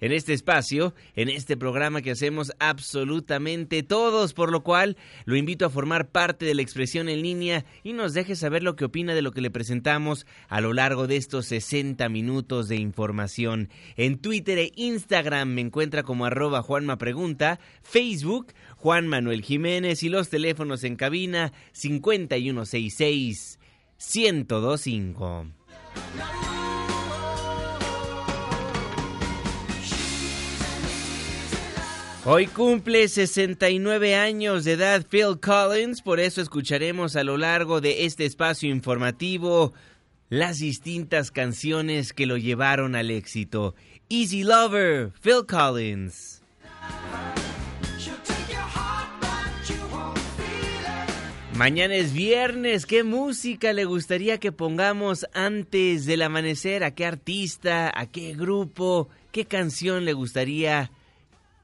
[0.00, 5.66] en este espacio, en este programa que hacemos absolutamente todos, por lo cual lo invito
[5.66, 9.14] a formar parte de la expresión en línea y nos deje saber lo que opina
[9.14, 13.70] de lo que le presentamos a lo largo de estos 60 minutos de información.
[13.96, 20.08] En Twitter e Instagram me encuentra como arroba Juanma Pregunta, Facebook Juan Manuel Jiménez y
[20.08, 23.58] los teléfonos en cabina 5166
[23.98, 25.46] 1025.
[32.30, 38.04] Hoy cumple 69 años de edad Phil Collins, por eso escucharemos a lo largo de
[38.04, 39.72] este espacio informativo
[40.28, 43.74] las distintas canciones que lo llevaron al éxito.
[44.10, 46.42] Easy Lover, Phil Collins.
[51.54, 56.84] Mañana es viernes, ¿qué música le gustaría que pongamos antes del amanecer?
[56.84, 57.90] ¿A qué artista?
[57.98, 59.08] ¿A qué grupo?
[59.32, 60.90] ¿Qué canción le gustaría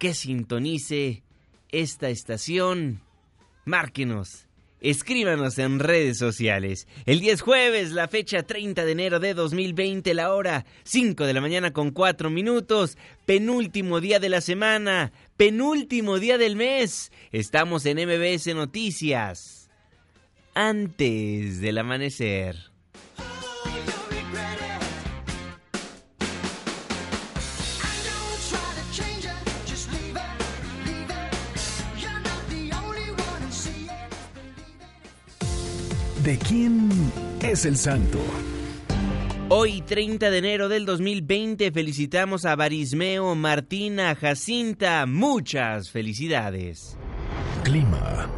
[0.04, 1.22] que sintonice
[1.70, 3.00] esta estación,
[3.64, 4.48] márquenos.
[4.82, 6.86] Escríbanos en redes sociales.
[7.06, 11.40] El 10 jueves, la fecha 30 de enero de 2020, la hora 5 de la
[11.40, 17.10] mañana con 4 minutos, penúltimo día de la semana, penúltimo día del mes.
[17.32, 19.70] Estamos en MBS Noticias.
[20.52, 22.73] Antes del amanecer.
[36.24, 36.88] ¿De quién
[37.42, 38.18] es el santo?
[39.50, 45.04] Hoy, 30 de enero del 2020, felicitamos a Barismeo, Martina, Jacinta.
[45.04, 46.96] Muchas felicidades.
[47.62, 48.30] Clima.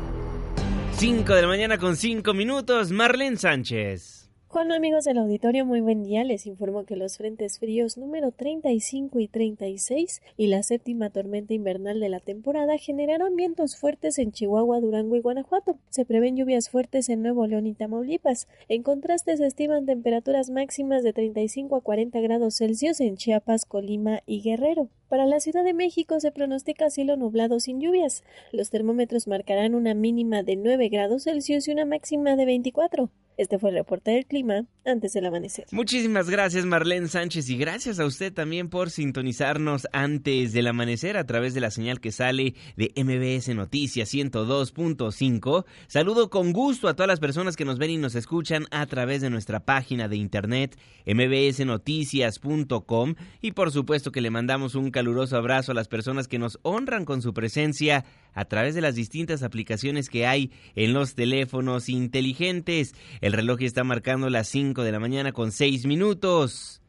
[0.97, 4.16] 5 de la mañana con 5 minutos, Marlene Sánchez.
[4.57, 6.25] Bueno amigos del auditorio, muy buen día.
[6.25, 12.01] Les informo que los frentes fríos número 35 y 36 y la séptima tormenta invernal
[12.01, 15.77] de la temporada generaron vientos fuertes en Chihuahua, Durango y Guanajuato.
[15.91, 18.49] Se prevén lluvias fuertes en Nuevo León y Tamaulipas.
[18.71, 24.23] En contraste, se estiman temperaturas máximas de 35 a 40 grados Celsius en Chiapas, Colima
[24.25, 24.89] y Guerrero.
[25.09, 28.25] Para la Ciudad de México se pronostica cielo nublado sin lluvias.
[28.53, 33.09] Los termómetros marcarán una mínima de 9 grados Celsius y una máxima de 24.
[33.37, 35.67] Este fue el reporte del clima antes del amanecer.
[35.73, 41.27] Muchísimas gracias Marlene Sánchez y gracias a usted también por sintonizarnos antes del amanecer a
[41.27, 45.65] través de la señal que sale de MBS Noticias 102.5.
[45.87, 49.21] Saludo con gusto a todas las personas que nos ven y nos escuchan a través
[49.21, 55.73] de nuestra página de internet mbsnoticias.com y por supuesto que le mandamos un caluroso abrazo
[55.73, 58.05] a las personas que nos honran con su presencia
[58.37, 62.95] a través de las distintas aplicaciones que hay en los teléfonos inteligentes.
[63.23, 66.83] El reloj está marcando las 5 de la mañana con 6 minutos.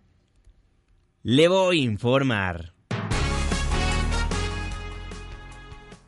[1.24, 2.74] Le voy a informar.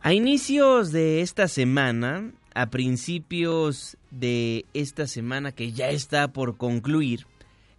[0.01, 7.27] A inicios de esta semana, a principios de esta semana que ya está por concluir,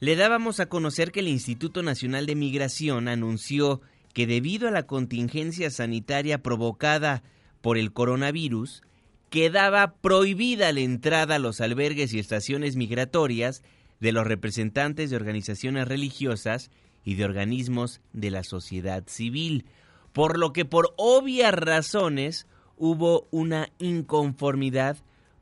[0.00, 3.82] le dábamos a conocer que el Instituto Nacional de Migración anunció
[4.14, 7.22] que debido a la contingencia sanitaria provocada
[7.60, 8.82] por el coronavirus,
[9.30, 13.62] quedaba prohibida la entrada a los albergues y estaciones migratorias
[14.00, 16.70] de los representantes de organizaciones religiosas
[17.04, 19.66] y de organismos de la sociedad civil,
[20.12, 22.46] por lo que por obvias razones
[22.76, 24.96] hubo una inconformidad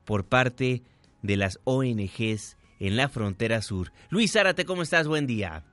[0.05, 0.83] por parte
[1.21, 3.91] de las ONGs en la frontera sur.
[4.09, 5.07] Luis Zárate, ¿cómo estás?
[5.07, 5.63] Buen día.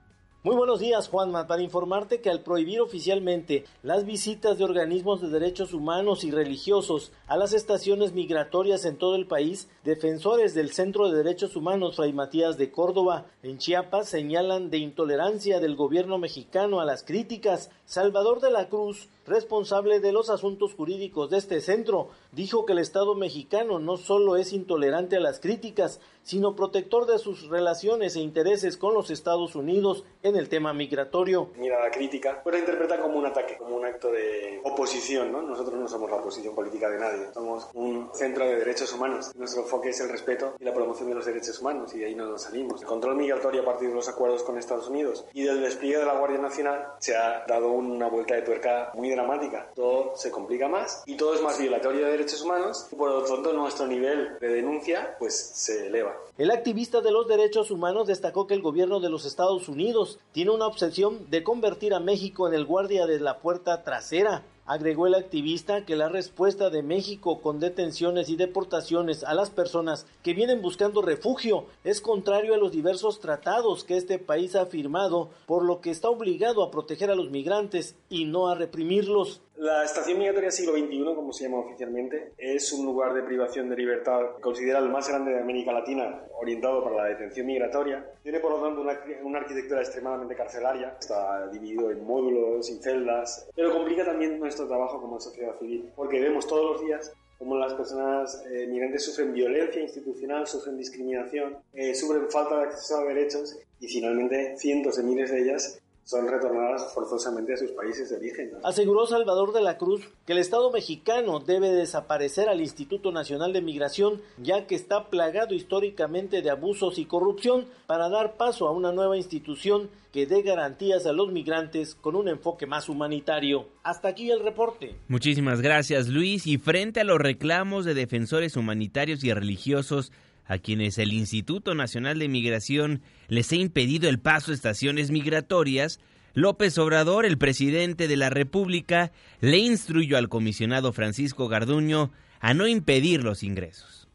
[0.46, 1.48] Muy buenos días, Juanma.
[1.48, 7.10] Para informarte que al prohibir oficialmente las visitas de organismos de derechos humanos y religiosos
[7.26, 12.12] a las estaciones migratorias en todo el país, defensores del Centro de Derechos Humanos Fray
[12.12, 17.70] Matías de Córdoba en Chiapas señalan de intolerancia del gobierno mexicano a las críticas.
[17.84, 22.78] Salvador de la Cruz, responsable de los asuntos jurídicos de este centro, dijo que el
[22.78, 28.20] Estado mexicano no solo es intolerante a las críticas, sino protector de sus relaciones e
[28.20, 31.50] intereses con los Estados Unidos en el tema migratorio.
[31.56, 35.40] Mira, la crítica, pues la interpreta como un ataque, como un acto de oposición, ¿no?
[35.42, 39.30] Nosotros no somos la oposición política de nadie, somos un centro de derechos humanos.
[39.36, 42.14] Nuestro enfoque es el respeto y la promoción de los derechos humanos y de ahí
[42.14, 42.80] no nos salimos.
[42.80, 46.06] El control migratorio a partir de los acuerdos con Estados Unidos y del despliegue de
[46.06, 49.70] la Guardia Nacional se ha dado una vuelta de tuerca muy dramática.
[49.74, 53.24] Todo se complica más y todo es más violatorio de derechos humanos y por lo
[53.24, 56.14] tanto nuestro nivel de denuncia pues se eleva.
[56.38, 60.50] El activista de los derechos humanos destacó que el gobierno de los Estados Unidos tiene
[60.50, 64.42] una obsesión de convertir a México en el guardia de la puerta trasera.
[64.68, 70.06] Agregó el activista que la respuesta de México con detenciones y deportaciones a las personas
[70.24, 75.30] que vienen buscando refugio es contrario a los diversos tratados que este país ha firmado,
[75.46, 79.40] por lo que está obligado a proteger a los migrantes y no a reprimirlos.
[79.58, 83.76] La estación migratoria siglo XXI, como se llama oficialmente, es un lugar de privación de
[83.76, 88.04] libertad considerado el más grande de América Latina, orientado para la detención migratoria.
[88.22, 90.94] Tiene, por lo tanto, una, una, arquitectura extremadamente carcelaria.
[91.00, 96.20] Está dividido en módulos y celdas, pero complica también nuestro trabajo como sociedad civil, porque
[96.20, 101.94] vemos todos los días cómo las personas eh, migrantes sufren violencia institucional, sufren discriminación, eh,
[101.94, 106.94] sufren falta de acceso a derechos y finalmente cientos de miles de ellas son retornadas
[106.94, 108.52] forzosamente a sus países de origen.
[108.62, 113.60] Aseguró Salvador de la Cruz que el Estado mexicano debe desaparecer al Instituto Nacional de
[113.60, 118.92] Migración ya que está plagado históricamente de abusos y corrupción para dar paso a una
[118.92, 123.66] nueva institución que dé garantías a los migrantes con un enfoque más humanitario.
[123.82, 124.94] Hasta aquí el reporte.
[125.08, 130.12] Muchísimas gracias Luis y frente a los reclamos de defensores humanitarios y religiosos
[130.48, 136.00] a quienes el Instituto Nacional de Migración les ha impedido el paso a estaciones migratorias,
[136.34, 139.10] López Obrador, el presidente de la República,
[139.40, 142.10] le instruyó al comisionado Francisco Garduño
[142.40, 144.06] a no impedir los ingresos.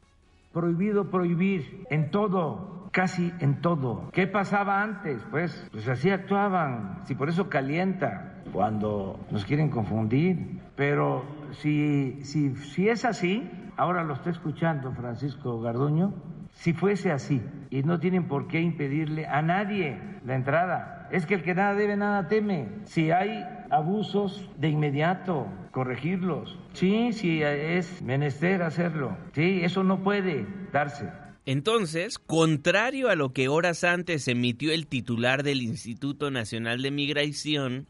[0.54, 4.10] Prohibido prohibir en todo, casi en todo.
[4.13, 5.22] ¿Qué pasaba antes?
[5.31, 7.01] Pues, pues así actuaban.
[7.07, 10.60] Si por eso calienta cuando nos quieren confundir.
[10.75, 16.13] Pero si, si, si es así, ahora lo está escuchando Francisco Garduño,
[16.53, 21.36] si fuese así, y no tienen por qué impedirle a nadie la entrada, es que
[21.36, 22.69] el que nada debe, nada teme.
[22.86, 26.57] Si hay abusos, de inmediato corregirlos.
[26.74, 29.18] Sí, sí, es menester hacerlo.
[29.33, 31.09] Sí, eso no puede darse.
[31.45, 37.88] Entonces, contrario a lo que horas antes emitió el titular del Instituto Nacional de Migración,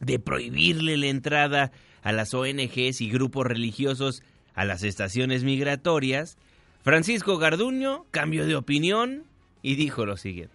[0.00, 1.72] de prohibirle la entrada
[2.02, 4.22] a las ONGs y grupos religiosos
[4.54, 6.36] a las estaciones migratorias,
[6.82, 9.24] Francisco Garduño cambió de opinión
[9.62, 10.54] y dijo lo siguiente.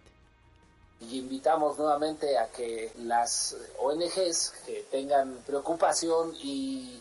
[1.00, 7.00] Invitamos nuevamente a que las ONGs que tengan preocupación y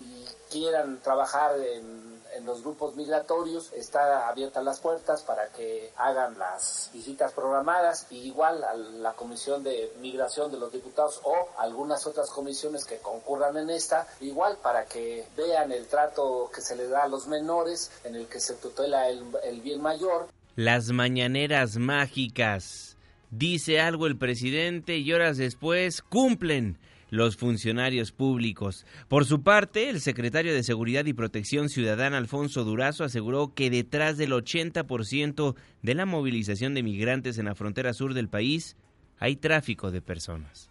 [0.51, 2.06] quieran trabajar en
[2.37, 8.19] en los grupos migratorios está abiertas las puertas para que hagan las visitas programadas y
[8.19, 13.57] igual a la comisión de migración de los diputados o algunas otras comisiones que concurran
[13.57, 17.91] en esta igual para que vean el trato que se le da a los menores
[18.05, 20.29] en el que se tutela el, el bien mayor.
[20.55, 22.97] Las mañaneras mágicas.
[23.31, 26.79] Dice algo el presidente y horas después cumplen
[27.11, 28.85] los funcionarios públicos.
[29.09, 34.17] Por su parte, el secretario de Seguridad y Protección Ciudadana, Alfonso Durazo, aseguró que detrás
[34.17, 38.77] del 80% de la movilización de migrantes en la frontera sur del país
[39.19, 40.71] hay tráfico de personas.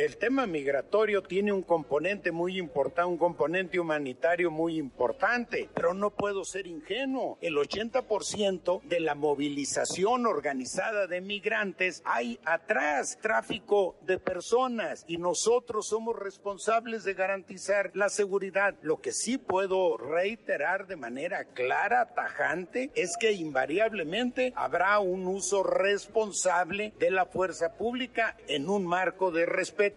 [0.00, 6.08] El tema migratorio tiene un componente muy importante, un componente humanitario muy importante, pero no
[6.08, 7.36] puedo ser ingenuo.
[7.42, 15.88] El 80% de la movilización organizada de migrantes hay atrás tráfico de personas y nosotros
[15.88, 18.76] somos responsables de garantizar la seguridad.
[18.80, 25.62] Lo que sí puedo reiterar de manera clara, tajante, es que invariablemente habrá un uso
[25.62, 29.89] responsable de la fuerza pública en un marco de respeto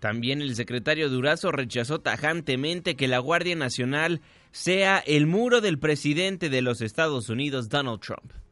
[0.00, 4.20] También el secretario Durazo rechazó tajantemente que la Guardia Nacional
[4.52, 8.43] sea el muro del presidente de los Estados Unidos, Donald Trump.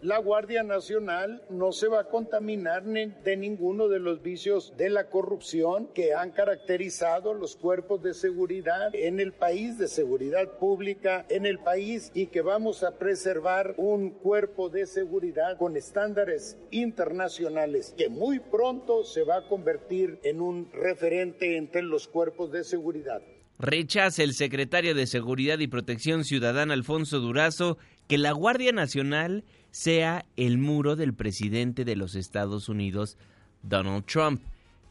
[0.00, 5.10] La Guardia Nacional no se va a contaminar de ninguno de los vicios de la
[5.10, 11.46] corrupción que han caracterizado los cuerpos de seguridad en el país, de seguridad pública en
[11.46, 18.08] el país y que vamos a preservar un cuerpo de seguridad con estándares internacionales que
[18.08, 23.20] muy pronto se va a convertir en un referente entre los cuerpos de seguridad.
[23.58, 30.24] Rechaza el secretario de Seguridad y Protección Ciudadana Alfonso Durazo que la Guardia Nacional sea
[30.36, 33.16] el muro del presidente de los Estados Unidos,
[33.62, 34.42] Donald Trump.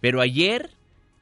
[0.01, 0.71] Pero ayer,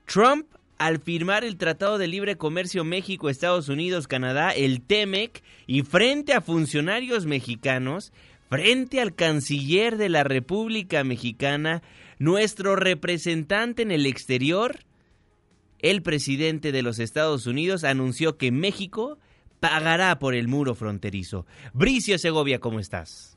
[0.06, 0.48] Trump,
[0.78, 6.34] al firmar el Tratado de Libre Comercio México, Estados Unidos, Canadá, el TEMEC, y frente
[6.34, 8.12] a funcionarios mexicanos,
[8.50, 11.82] frente al canciller de la República Mexicana,
[12.20, 14.80] nuestro representante en el exterior,
[15.80, 19.18] el presidente de los Estados Unidos anunció que México
[19.60, 21.46] pagará por el muro fronterizo.
[21.74, 23.35] Bricio Segovia, ¿cómo estás?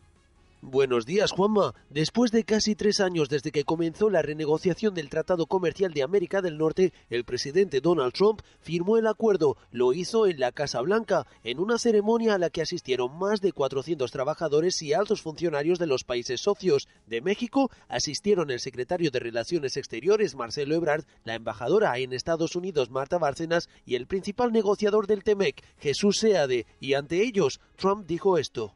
[0.60, 1.72] Buenos días, Juanma.
[1.88, 6.42] Después de casi tres años desde que comenzó la renegociación del Tratado Comercial de América
[6.42, 9.56] del Norte, el presidente Donald Trump firmó el acuerdo.
[9.70, 13.52] Lo hizo en la Casa Blanca, en una ceremonia a la que asistieron más de
[13.52, 16.88] 400 trabajadores y altos funcionarios de los países socios.
[17.06, 22.90] De México asistieron el secretario de Relaciones Exteriores, Marcelo Ebrard, la embajadora en Estados Unidos,
[22.90, 26.66] Marta Bárcenas, y el principal negociador del TEMEC, Jesús Seade.
[26.80, 28.74] Y ante ellos, Trump dijo esto.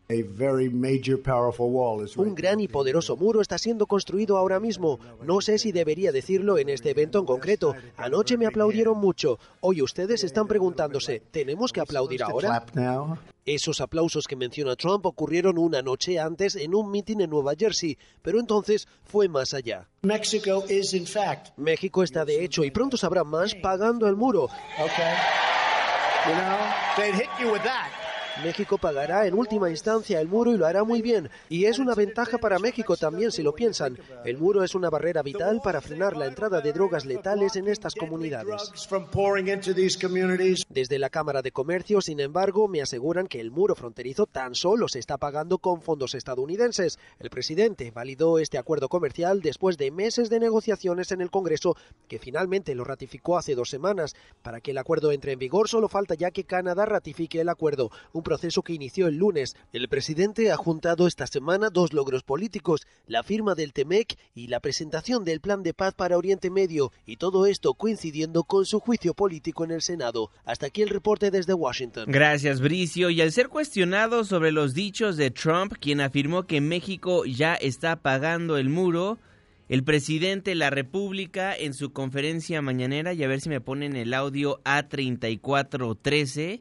[2.17, 4.99] Un gran y poderoso muro está siendo construido ahora mismo.
[5.23, 7.75] No sé si debería decirlo en este evento en concreto.
[7.97, 9.39] Anoche me aplaudieron mucho.
[9.61, 12.65] Hoy ustedes están preguntándose, ¿tenemos que aplaudir ahora?
[13.45, 17.99] Esos aplausos que menciona Trump ocurrieron una noche antes en un mitin en Nueva Jersey,
[18.23, 19.89] pero entonces fue más allá.
[21.57, 24.49] México está de hecho y pronto sabrá más pagando el muro.
[28.41, 31.29] México pagará en última instancia el muro y lo hará muy bien.
[31.51, 33.99] Y es una ventaja para México también si lo piensan.
[34.25, 37.95] El muro es una barrera vital para frenar la entrada de drogas letales en estas
[37.95, 38.73] comunidades.
[40.69, 44.89] Desde la Cámara de Comercio, sin embargo, me aseguran que el muro fronterizo tan solo
[44.89, 46.99] se está pagando con fondos estadounidenses.
[47.19, 51.77] El presidente validó este acuerdo comercial después de meses de negociaciones en el Congreso,
[52.09, 54.15] que finalmente lo ratificó hace dos semanas.
[54.43, 57.91] Para que el acuerdo entre en vigor solo falta ya que Canadá ratifique el acuerdo
[58.23, 59.57] proceso que inició el lunes.
[59.73, 64.61] El presidente ha juntado esta semana dos logros políticos, la firma del TEMEC y la
[64.61, 69.15] presentación del Plan de Paz para Oriente Medio, y todo esto coincidiendo con su juicio
[69.15, 70.31] político en el Senado.
[70.45, 72.05] Hasta aquí el reporte desde Washington.
[72.09, 73.11] Gracias, Bricio.
[73.11, 77.97] Y al ser cuestionado sobre los dichos de Trump, quien afirmó que México ya está
[78.03, 79.19] pagando el muro,
[79.69, 83.97] el presidente de la República en su conferencia mañanera, y a ver si me ponen
[83.97, 86.61] el audio A3413,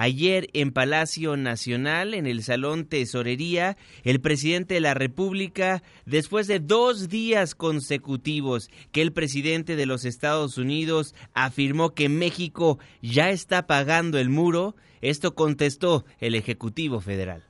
[0.00, 6.60] Ayer en Palacio Nacional, en el Salón Tesorería, el presidente de la República, después de
[6.60, 13.66] dos días consecutivos que el presidente de los Estados Unidos afirmó que México ya está
[13.66, 17.47] pagando el muro, esto contestó el Ejecutivo Federal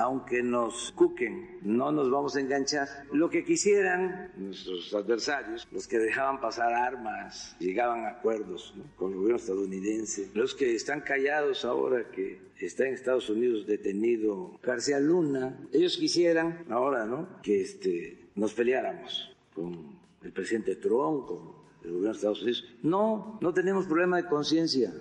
[0.00, 2.88] aunque nos cuquen, no nos vamos a enganchar.
[3.12, 9.18] Lo que quisieran nuestros adversarios, los que dejaban pasar armas, llegaban a acuerdos con el
[9.18, 15.58] gobierno estadounidense, los que están callados ahora que está en Estados Unidos detenido García Luna,
[15.72, 17.28] ellos quisieran ahora, ¿no?
[17.42, 22.64] Que este, nos peleáramos con el presidente Trump, con el gobierno de Estados Unidos.
[22.82, 24.92] No, no tenemos problema de conciencia.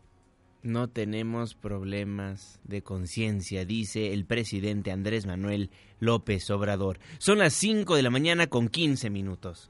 [0.61, 5.69] No tenemos problemas de conciencia, dice el presidente Andrés Manuel
[6.01, 6.99] López Obrador.
[7.17, 9.69] Son las 5 de la mañana con 15 minutos.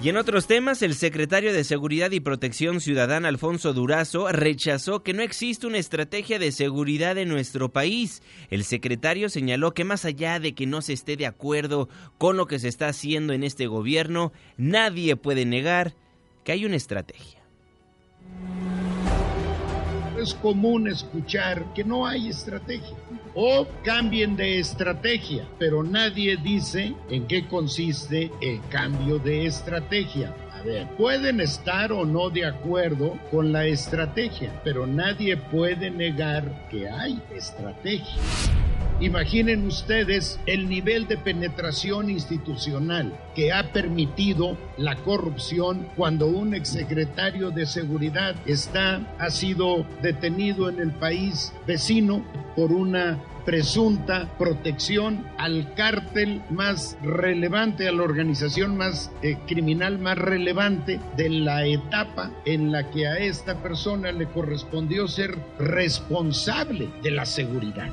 [0.00, 5.12] Y en otros temas, el secretario de Seguridad y Protección Ciudadana, Alfonso Durazo, rechazó que
[5.12, 8.22] no existe una estrategia de seguridad en nuestro país.
[8.50, 12.46] El secretario señaló que más allá de que no se esté de acuerdo con lo
[12.46, 15.94] que se está haciendo en este gobierno, nadie puede negar
[16.44, 17.42] que hay una estrategia
[20.26, 22.96] es común escuchar que no hay estrategia
[23.34, 30.34] o cambien de estrategia, pero nadie dice en qué consiste el cambio de estrategia.
[30.64, 36.88] Ver, pueden estar o no de acuerdo con la estrategia, pero nadie puede negar que
[36.88, 38.20] hay estrategia.
[39.00, 47.50] Imaginen ustedes el nivel de penetración institucional que ha permitido la corrupción cuando un exsecretario
[47.50, 52.24] de seguridad está ha sido detenido en el país vecino
[52.56, 60.16] por una presunta protección al cártel más relevante, a la organización más eh, criminal más
[60.16, 67.10] relevante de la etapa en la que a esta persona le correspondió ser responsable de
[67.10, 67.90] la seguridad.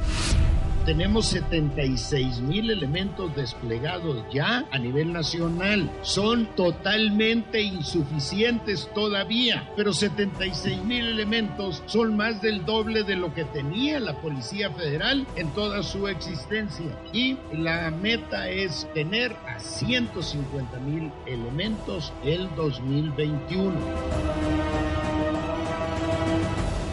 [0.85, 5.89] Tenemos 76 mil elementos desplegados ya a nivel nacional.
[6.01, 13.45] Son totalmente insuficientes todavía, pero 76 mil elementos son más del doble de lo que
[13.45, 16.87] tenía la Policía Federal en toda su existencia.
[17.13, 23.71] Y la meta es tener a 150 mil elementos el 2021.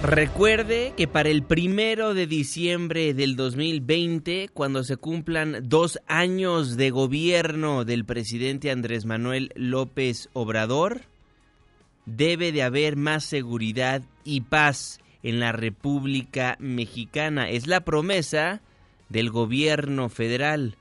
[0.02, 6.90] Recuerde que para el primero de diciembre del 2020, cuando se cumplan dos años de
[6.90, 11.02] gobierno del presidente Andrés Manuel López Obrador,
[12.06, 17.50] debe de haber más seguridad y paz en la República Mexicana.
[17.50, 18.62] Es la promesa
[19.10, 20.76] del gobierno federal.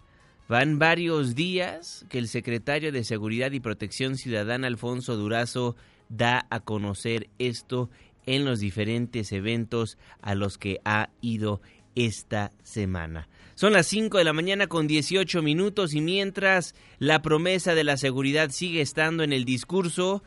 [0.48, 5.76] Van varios días que el secretario de Seguridad y Protección Ciudadana, Alfonso Durazo,
[6.08, 7.90] da a conocer esto
[8.30, 11.62] en los diferentes eventos a los que ha ido
[11.96, 13.28] esta semana.
[13.56, 17.98] Son las 5 de la mañana con 18 minutos y mientras la promesa de la
[17.98, 20.24] seguridad sigue estando en el discurso,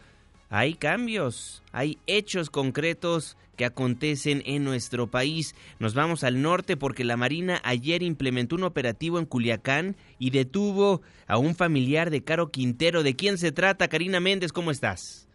[0.51, 5.55] hay cambios, hay hechos concretos que acontecen en nuestro país.
[5.79, 11.03] Nos vamos al norte porque la Marina ayer implementó un operativo en Culiacán y detuvo
[11.29, 13.05] a un familiar de Caro Quintero.
[13.05, 13.87] ¿De quién se trata?
[13.87, 15.29] Karina Méndez, ¿cómo estás?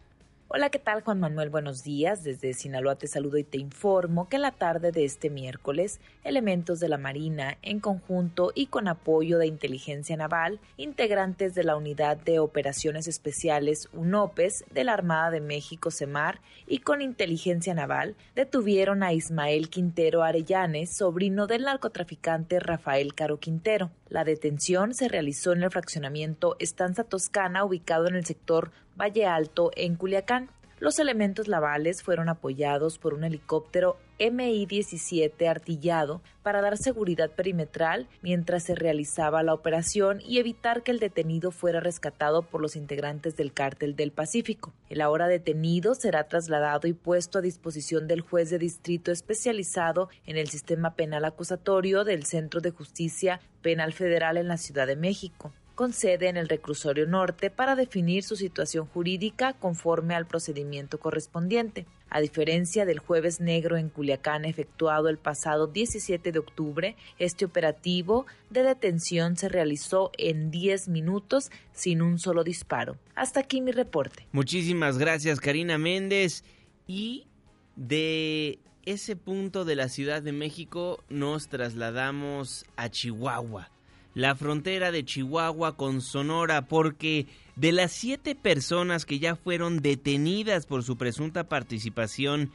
[0.50, 1.50] Hola, ¿qué tal Juan Manuel?
[1.50, 2.24] Buenos días.
[2.24, 6.80] Desde Sinaloa te saludo y te informo que en la tarde de este miércoles, elementos
[6.80, 12.16] de la Marina, en conjunto y con apoyo de inteligencia naval, integrantes de la Unidad
[12.16, 19.02] de Operaciones Especiales UNOPES de la Armada de México CEMAR y con inteligencia naval, detuvieron
[19.02, 23.90] a Ismael Quintero Arellanes, sobrino del narcotraficante Rafael Caro Quintero.
[24.08, 29.70] La detención se realizó en el fraccionamiento Estanza Toscana, ubicado en el sector Valle Alto,
[29.76, 30.50] en Culiacán.
[30.80, 38.62] Los elementos navales fueron apoyados por un helicóptero MI-17 artillado para dar seguridad perimetral mientras
[38.62, 43.52] se realizaba la operación y evitar que el detenido fuera rescatado por los integrantes del
[43.52, 44.72] cártel del Pacífico.
[44.88, 50.36] El ahora detenido será trasladado y puesto a disposición del juez de distrito especializado en
[50.36, 55.52] el sistema penal acusatorio del Centro de Justicia Penal Federal en la Ciudad de México
[55.78, 61.86] con sede en el reclusorio norte para definir su situación jurídica conforme al procedimiento correspondiente.
[62.10, 68.26] A diferencia del jueves negro en Culiacán efectuado el pasado 17 de octubre, este operativo
[68.50, 72.96] de detención se realizó en 10 minutos sin un solo disparo.
[73.14, 74.26] Hasta aquí mi reporte.
[74.32, 76.42] Muchísimas gracias Karina Méndez
[76.88, 77.28] y
[77.76, 83.70] de ese punto de la Ciudad de México nos trasladamos a Chihuahua
[84.18, 90.66] la frontera de Chihuahua con Sonora porque de las siete personas que ya fueron detenidas
[90.66, 92.50] por su presunta participación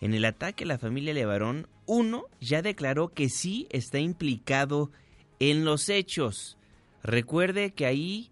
[0.00, 4.92] en el ataque a la familia Levarón, uno ya declaró que sí está implicado
[5.40, 6.56] en los hechos.
[7.02, 8.30] Recuerde que ahí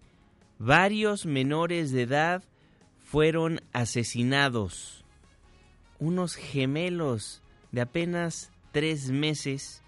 [0.57, 2.41] varios menores de edad
[3.03, 5.03] fueron asesinados.
[5.99, 7.41] Unos gemelos
[7.73, 9.80] de apenas tres meses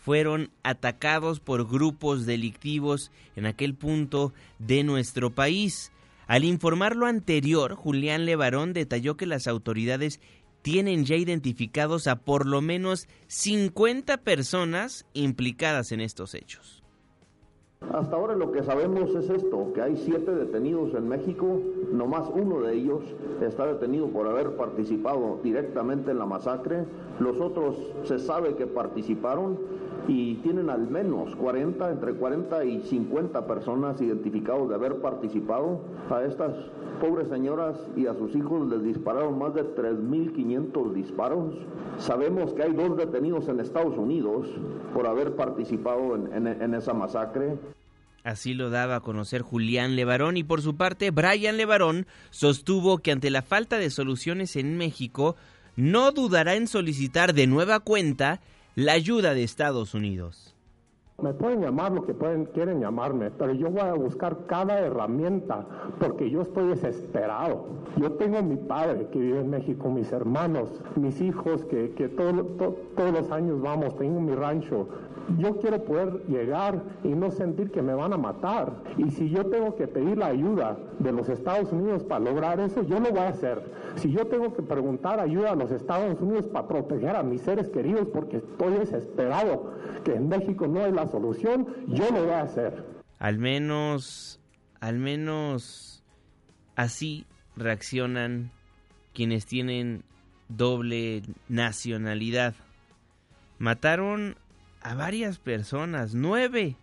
[0.00, 5.92] fueron atacados por grupos delictivos en aquel punto de nuestro país.
[6.26, 10.20] Al informar lo anterior, Julián Levarón detalló que las autoridades
[10.62, 16.80] tienen ya identificados a por lo menos 50 personas implicadas en estos hechos.
[17.94, 22.60] Hasta ahora lo que sabemos es esto, que hay siete detenidos en México, nomás uno
[22.60, 23.02] de ellos
[23.40, 26.84] está detenido por haber participado directamente en la masacre,
[27.18, 29.58] los otros se sabe que participaron
[30.10, 35.82] y tienen al menos 40, entre 40 y 50 personas identificados de haber participado.
[36.10, 36.52] A estas
[37.00, 41.54] pobres señoras y a sus hijos les dispararon más de 3.500 disparos.
[41.98, 44.48] Sabemos que hay dos detenidos en Estados Unidos
[44.92, 47.56] por haber participado en, en esa masacre.
[48.24, 53.12] Así lo daba a conocer Julián Levarón y por su parte Brian Levarón sostuvo que
[53.12, 55.36] ante la falta de soluciones en México
[55.76, 58.40] no dudará en solicitar de nueva cuenta
[58.74, 60.54] la ayuda de Estados Unidos.
[61.22, 65.66] Me pueden llamar lo que pueden, quieren llamarme, pero yo voy a buscar cada herramienta
[65.98, 67.66] porque yo estoy desesperado.
[67.96, 73.12] Yo tengo mi padre que vive en México, mis hermanos, mis hijos que, que todos
[73.12, 74.88] los años vamos, tengo mi rancho,
[75.38, 78.72] yo quiero poder llegar y no sentir que me van a matar.
[78.96, 82.82] Y si yo tengo que pedir la ayuda de los Estados Unidos para lograr eso,
[82.82, 83.62] yo lo voy a hacer.
[83.96, 87.68] Si yo tengo que preguntar ayuda a los Estados Unidos para proteger a mis seres
[87.68, 89.70] queridos porque estoy desesperado
[90.04, 92.84] que en México no hay la solución, yo lo voy a hacer.
[93.18, 94.40] Al menos,
[94.80, 96.02] al menos
[96.76, 98.50] así reaccionan
[99.12, 100.04] quienes tienen
[100.48, 102.54] doble nacionalidad.
[103.58, 104.36] Mataron
[104.82, 106.76] a varias personas, nueve,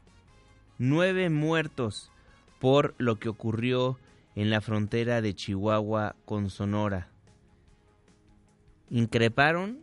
[0.78, 2.12] nueve muertos
[2.60, 3.98] por lo que ocurrió
[4.36, 7.10] en la frontera de Chihuahua con Sonora.
[8.90, 9.80] Increparon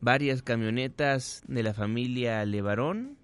[0.00, 3.16] varias camionetas de la familia Levarón,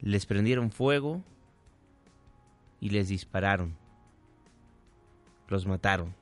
[0.00, 1.22] les prendieron fuego
[2.80, 3.76] y les dispararon.
[5.48, 6.14] Los mataron.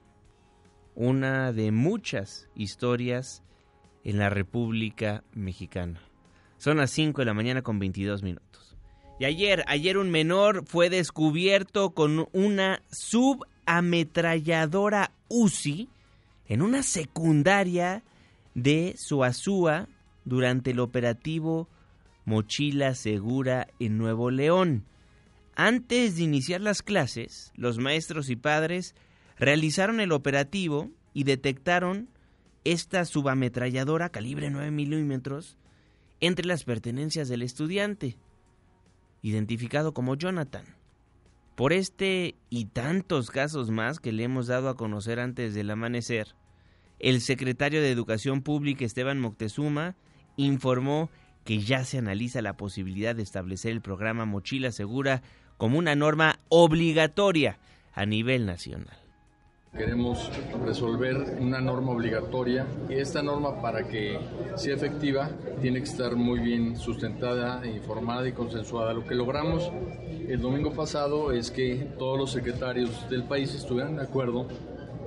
[0.95, 3.43] Una de muchas historias
[4.05, 6.01] en la República Mexicana.
[6.59, 8.77] Son las 5 de la mañana con 22 minutos.
[9.19, 15.89] Y ayer, ayer un menor fue descubierto con una subametralladora UCI
[16.47, 18.03] en una secundaria
[18.55, 19.89] de Suazúa
[20.25, 21.69] durante el operativo
[22.25, 24.85] Mochila Segura en Nuevo León.
[25.57, 28.95] Antes de iniciar las clases, los maestros y padres
[29.39, 32.09] realizaron el operativo y detectaron
[32.65, 35.57] esta subametralladora calibre 9 milímetros
[36.21, 38.17] entre las pertenencias del estudiante,
[39.23, 40.65] identificado como Jonathan.
[41.55, 46.35] Por este y tantos casos más que le hemos dado a conocer antes del amanecer,
[46.99, 49.95] el secretario de Educación Pública Esteban Moctezuma
[50.37, 51.11] informó
[51.45, 55.23] que ya se analiza la posibilidad de establecer el programa Mochila Segura
[55.57, 57.59] como una norma obligatoria
[57.93, 58.97] a nivel nacional.
[59.77, 60.31] Queremos
[60.65, 64.19] resolver una norma obligatoria y esta norma para que
[64.55, 65.29] sea efectiva
[65.61, 68.95] tiene que estar muy bien sustentada, informada y consensuada.
[68.95, 69.73] Lo que logramos
[70.29, 74.47] el domingo pasado es que todos los secretarios del país estuvieran de acuerdo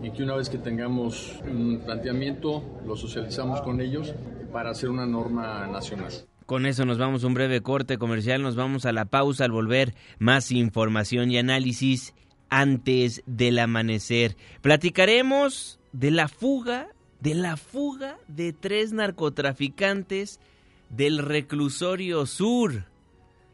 [0.03, 4.13] y que una vez que tengamos un planteamiento lo socializamos con ellos
[4.51, 6.11] para hacer una norma nacional.
[6.45, 9.51] Con eso nos vamos a un breve corte comercial, nos vamos a la pausa al
[9.51, 12.13] volver más información y análisis
[12.49, 14.37] antes del amanecer.
[14.61, 16.87] Platicaremos de la fuga,
[17.19, 20.39] de la fuga de tres narcotraficantes
[20.89, 22.85] del reclusorio sur.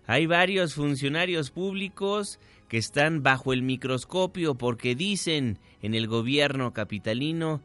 [0.05, 7.61] Hay varios funcionarios públicos que están bajo el microscopio porque dicen en el gobierno capitalino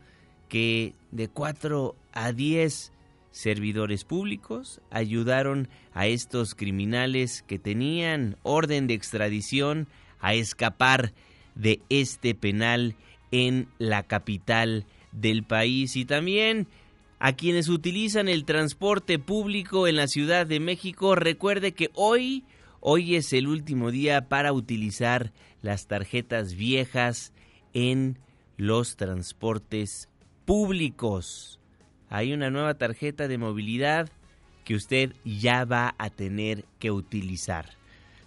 [0.48, 2.92] que de 4 a 10
[3.38, 9.86] servidores públicos ayudaron a estos criminales que tenían orden de extradición
[10.18, 11.12] a escapar
[11.54, 12.96] de este penal
[13.30, 16.66] en la capital del país y también
[17.20, 22.42] a quienes utilizan el transporte público en la Ciudad de México, recuerde que hoy
[22.80, 27.32] hoy es el último día para utilizar las tarjetas viejas
[27.72, 28.18] en
[28.56, 30.08] los transportes
[30.44, 31.57] públicos.
[32.10, 34.08] Hay una nueva tarjeta de movilidad
[34.64, 37.78] que usted ya va a tener que utilizar.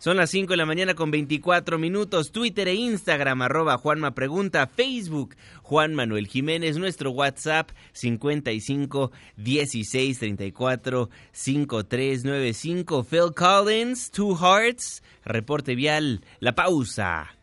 [0.01, 2.31] Son las 5 de la mañana con 24 minutos.
[2.31, 4.65] Twitter e Instagram, arroba Juanma Pregunta.
[4.65, 6.79] Facebook, Juan Manuel Jiménez.
[6.79, 13.03] Nuestro WhatsApp, 55 16 34 5395.
[13.03, 15.03] Phil Collins, Two Hearts.
[15.23, 17.35] Reporte vial, la pausa.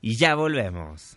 [0.00, 1.16] Y ya volvemos.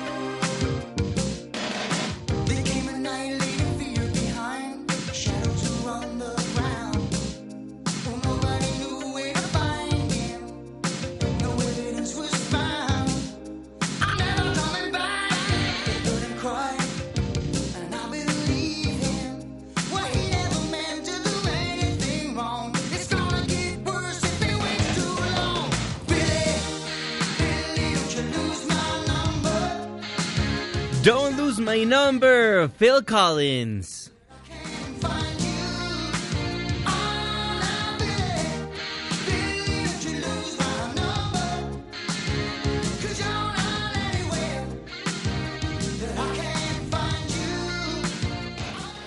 [31.91, 34.09] Number, Phil Collins.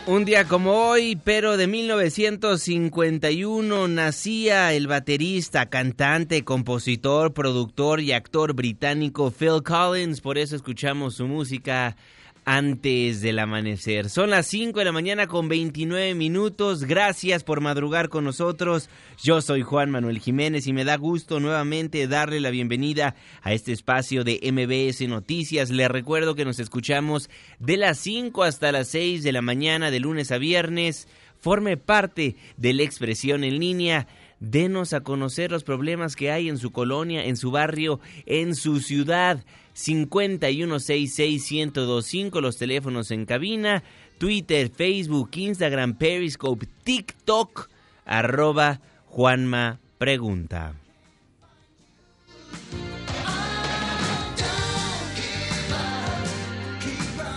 [0.07, 8.53] Un día como hoy, pero de 1951, nacía el baterista, cantante, compositor, productor y actor
[8.53, 10.20] británico Phil Collins.
[10.20, 11.97] Por eso escuchamos su música
[12.45, 14.11] antes del amanecer.
[14.11, 16.85] Son las 5 de la mañana con 29 minutos.
[16.85, 18.91] Gracias por madrugar con nosotros.
[19.23, 23.73] Yo soy Juan Manuel Jiménez y me da gusto nuevamente darle la bienvenida a este
[23.73, 25.71] espacio de MBS Noticias.
[25.71, 30.01] Le recuerdo que nos escuchamos de las 5 hasta las 6 de la mañana de
[30.01, 31.09] lunes a viernes
[31.45, 34.09] forme parte de la expresión en línea.
[34.51, 38.81] Denos a conocer los problemas que hay en su colonia, en su barrio, en su
[38.81, 39.45] ciudad.
[39.75, 43.83] 51661025 los teléfonos en cabina,
[44.19, 47.69] Twitter, Facebook, Instagram, Periscope, TikTok,
[48.05, 50.84] arroba Juanma Pregunta.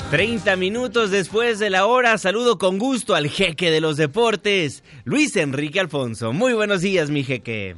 [0.10, 5.36] 30 minutos después de la hora, saludo con gusto al jeque de los deportes, Luis
[5.36, 6.32] Enrique Alfonso.
[6.32, 7.76] Muy buenos días, mi jeque.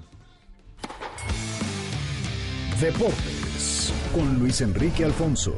[2.79, 5.57] Deportes con Luis Enrique Alfonso.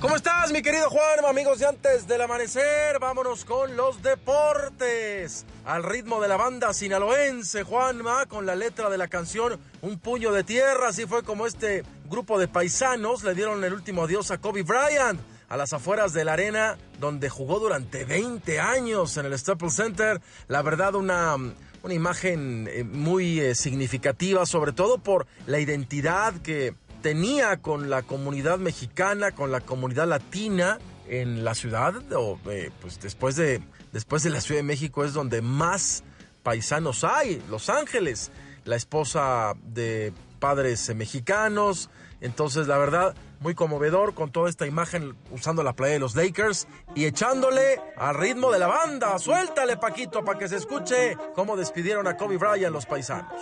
[0.00, 1.24] ¿Cómo estás, mi querido Juan?
[1.28, 5.44] Amigos de antes del amanecer, vámonos con los deportes.
[5.64, 10.30] Al ritmo de la banda sinaloense, Juanma, con la letra de la canción Un puño
[10.30, 10.90] de tierra.
[10.90, 15.20] Así fue como este grupo de paisanos le dieron el último adiós a Kobe Bryant
[15.48, 20.20] a las afueras de la arena donde jugó durante 20 años en el Staples Center.
[20.46, 26.74] La verdad, una, una imagen eh, muy eh, significativa, sobre todo por la identidad que
[27.02, 33.00] tenía con la comunidad mexicana, con la comunidad latina en la ciudad, o eh, pues
[33.00, 36.04] después de, después de la Ciudad de México es donde más
[36.42, 38.30] paisanos hay, Los Ángeles,
[38.64, 45.62] la esposa de padres mexicanos, entonces la verdad muy conmovedor con toda esta imagen usando
[45.62, 49.18] la playa de los Lakers y echándole al ritmo de la banda.
[49.18, 53.32] Suéltale Paquito para que se escuche cómo despidieron a Kobe Bryant los paisanos.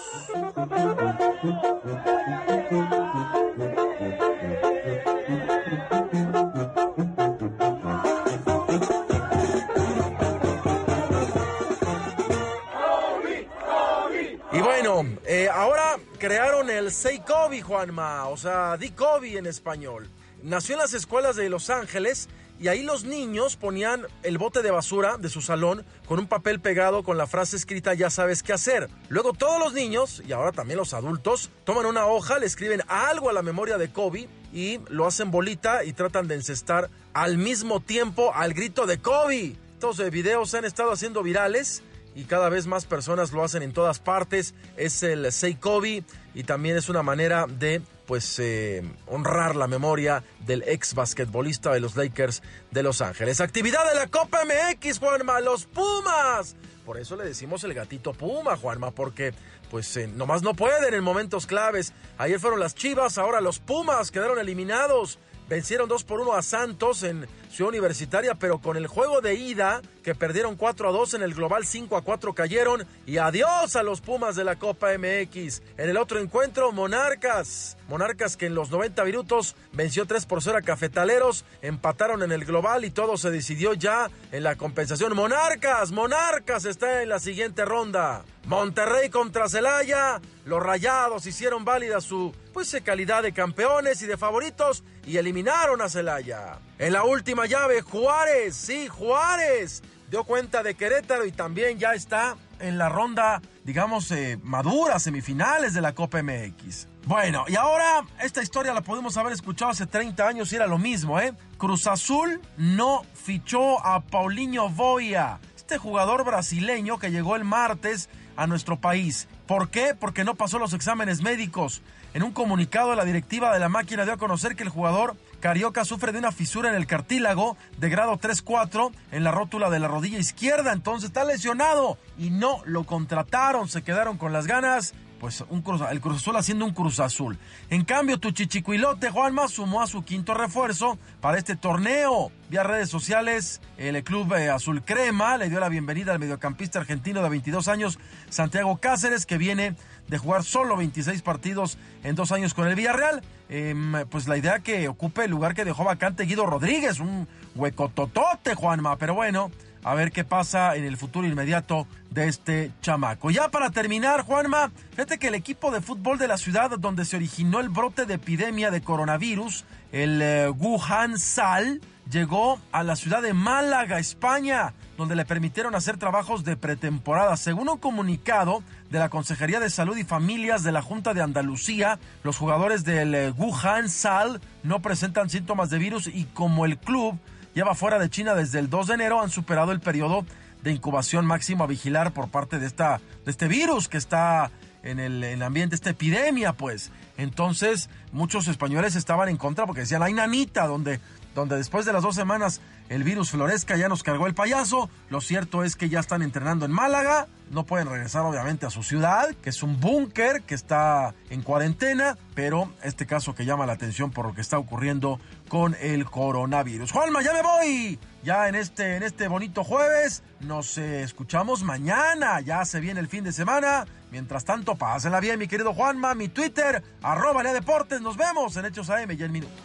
[14.53, 20.11] Y bueno, eh, ahora crearon el Say Kobe, Juanma, o sea, Di Kobe en español.
[20.43, 24.73] Nació en las escuelas de Los Ángeles y ahí los niños ponían el bote de
[24.73, 28.53] basura de su salón con un papel pegado con la frase escrita ya sabes qué
[28.53, 28.91] hacer.
[29.09, 33.31] Luego todos los niños, y ahora también los adultos, toman una hoja, le escriben algo
[33.31, 37.79] a la memoria de Kobe y lo hacen bolita y tratan de encestar al mismo
[37.79, 39.57] tiempo al grito de Kobe.
[39.75, 41.85] Estos videos se han estado haciendo virales
[42.17, 44.55] y cada vez más personas lo hacen en todas partes.
[44.79, 46.03] Es el Say Kobe
[46.35, 51.81] y también es una manera de pues eh, honrar la memoria del ex basquetbolista de
[51.81, 53.43] los Lakers de Los Ángeles.
[53.43, 56.57] Actividad de la Copa MX, Juanma, los Pumas.
[56.87, 59.35] Por eso le decimos el gatito Puma, Juanma, porque
[59.71, 61.93] pues eh, nomás no pueden en momentos claves.
[62.17, 65.19] Ayer fueron las Chivas, ahora los Pumas quedaron eliminados.
[65.49, 69.81] Vencieron 2 por 1 a Santos en Ciudad Universitaria, pero con el juego de ida,
[70.07, 72.87] que perdieron 4 a 2 en el global 5 a 4 cayeron.
[73.07, 75.62] Y adiós a los Pumas de la Copa MX.
[75.77, 77.77] En el otro encuentro, Monarcas.
[77.88, 81.45] Monarcas que en los 90 minutos venció 3 por 0 a Cafetaleros.
[81.61, 85.12] Empataron en el global y todo se decidió ya en la compensación.
[85.16, 88.25] Monarcas, Monarcas está en la siguiente ronda.
[88.45, 90.21] Monterrey contra Celaya.
[90.45, 95.88] Los Rayados hicieron válida su pues calidad de campeones y de favoritos y eliminaron a
[95.88, 96.61] Celaya.
[96.79, 102.37] En la última llave, Juárez, sí, Juárez, dio cuenta de Querétaro y también ya está
[102.61, 106.88] en la ronda, digamos, eh, madura, semifinales de la Copa MX.
[107.07, 110.79] Bueno, y ahora esta historia la podemos haber escuchado hace 30 años y era lo
[110.79, 111.35] mismo, ¿eh?
[111.57, 118.47] Cruz Azul no fichó a Paulinho Boia, este jugador brasileño que llegó el martes a
[118.47, 119.29] nuestro país.
[119.47, 119.95] ¿Por qué?
[119.99, 121.83] Porque no pasó los exámenes médicos.
[122.12, 125.85] En un comunicado, la directiva de la máquina dio a conocer que el jugador carioca
[125.85, 129.88] sufre de una fisura en el cartílago de grado 3-4 en la rótula de la
[129.88, 130.72] rodilla izquierda.
[130.72, 133.68] Entonces está lesionado y no lo contrataron.
[133.68, 137.38] Se quedaron con las ganas pues un el Cruz Azul haciendo un Cruz Azul.
[137.70, 142.31] En cambio, tu chichicuilote Juanma sumó a su quinto refuerzo para este torneo.
[142.49, 147.22] Vía redes sociales, el club eh, Azul Crema le dio la bienvenida al mediocampista argentino
[147.22, 149.75] de 22 años, Santiago Cáceres, que viene
[150.09, 153.23] de jugar solo 26 partidos en dos años con el Villarreal.
[153.49, 158.55] Em, pues la idea que ocupe el lugar que dejó vacante Guido Rodríguez, un huecototote,
[158.55, 159.51] Juanma, pero bueno
[159.87, 163.31] a ver qué pasa en el futuro inmediato de este chamaco.
[163.31, 167.14] Ya para terminar, Juanma, fíjate que el equipo de fútbol de la ciudad donde se
[167.14, 173.23] originó el brote de epidemia de coronavirus, el eh, Wuhan Sal, llegó a la ciudad
[173.23, 177.37] de Málaga, España, donde le permitieron hacer trabajos de pretemporada.
[177.37, 181.99] Según un comunicado de la Consejería de Salud y Familias de la Junta de Andalucía,
[182.22, 187.18] los jugadores del eh, Wuhan Sal no presentan síntomas de virus y como el club
[187.55, 190.25] lleva fuera de China desde el 2 de enero, han superado el periodo
[190.62, 194.51] de incubación máximo a vigilar por parte de, esta, de este virus que está
[194.83, 196.90] en el, ambiente, esta epidemia, pues.
[197.16, 201.01] Entonces, muchos españoles estaban en contra porque decían, hay nanita, donde,
[201.37, 204.88] donde después de las dos semanas el virus florezca, ya nos cargó el payaso.
[205.11, 207.29] Lo cierto es que ya están entrenando en Málaga.
[207.51, 212.16] No pueden regresar obviamente a su ciudad, que es un búnker que está en cuarentena,
[212.35, 216.90] pero este caso que llama la atención por lo que está ocurriendo con el coronavirus.
[216.90, 217.99] Juanma, ya me voy.
[218.25, 222.40] Ya en este, en este bonito jueves nos eh, escuchamos mañana.
[222.40, 223.85] Ya se viene el fin de semana.
[224.11, 226.14] Mientras tanto, pásenla bien, mi querido Juanma.
[226.14, 228.01] Mi Twitter, arroba Lea Deportes.
[228.01, 229.61] Nos vemos en Hechos AM ya en minutos.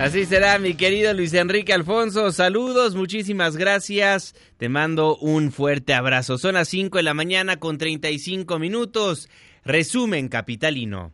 [0.00, 2.32] Así será, mi querido Luis Enrique Alfonso.
[2.32, 4.34] Saludos, muchísimas gracias.
[4.56, 6.38] Te mando un fuerte abrazo.
[6.38, 9.28] Son las 5 de la mañana con 35 minutos.
[9.62, 11.12] Resumen capitalino.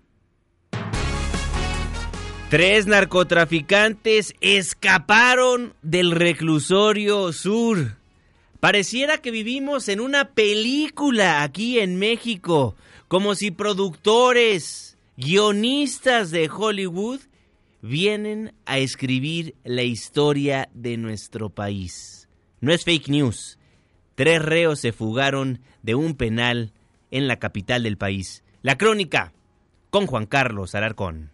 [2.48, 7.96] Tres narcotraficantes escaparon del reclusorio sur.
[8.60, 12.76] Pareciera que vivimos en una película aquí en México,
[13.08, 17.18] como si productores, guionistas de Hollywood
[17.82, 22.28] vienen a escribir la historia de nuestro país.
[22.60, 23.58] No es fake news.
[24.14, 26.72] Tres reos se fugaron de un penal
[27.10, 28.42] en la capital del país.
[28.62, 29.32] La crónica
[29.90, 31.30] con Juan Carlos Alarcón.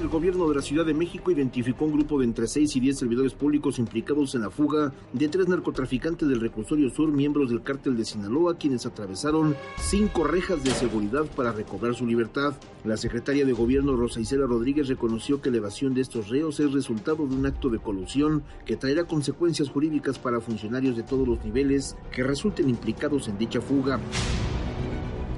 [0.00, 2.98] El gobierno de la Ciudad de México identificó un grupo de entre 6 y 10
[2.98, 7.96] servidores públicos implicados en la fuga de tres narcotraficantes del reclusorio sur, miembros del cártel
[7.96, 12.54] de Sinaloa, quienes atravesaron cinco rejas de seguridad para recobrar su libertad.
[12.84, 16.72] La secretaria de gobierno Rosa Isela Rodríguez reconoció que la evasión de estos reos es
[16.72, 21.44] resultado de un acto de colusión que traerá consecuencias jurídicas para funcionarios de todos los
[21.44, 23.98] niveles que resulten implicados en dicha fuga.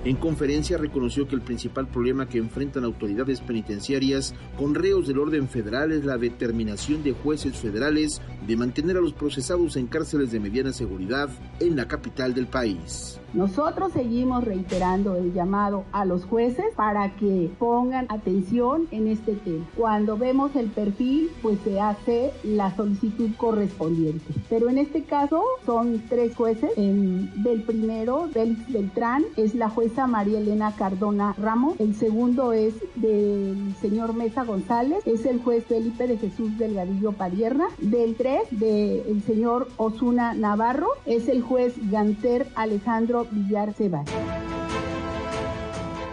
[0.03, 5.47] En conferencia reconoció que el principal problema que enfrentan autoridades penitenciarias con reos del orden
[5.47, 10.41] federal es la determinación de jueces federales de mantener a los procesados en cárceles de
[10.41, 11.29] mediana seguridad
[11.61, 13.21] en la capital del país.
[13.35, 19.65] Nosotros seguimos reiterando el llamado a los jueces para que pongan atención en este tema.
[19.77, 24.35] Cuando vemos el perfil, pues se hace la solicitud correspondiente.
[24.49, 26.71] Pero en este caso son tres jueces.
[26.75, 31.79] del primero, Félix Beltrán, es la jueza María Elena Cardona Ramos.
[31.81, 37.68] El segundo es del señor Mesa González, es el juez Felipe de Jesús Delgadillo Padierna.
[37.79, 43.74] Del tres, del señor Osuna Navarro, es el juez Ganter Alejandro Villar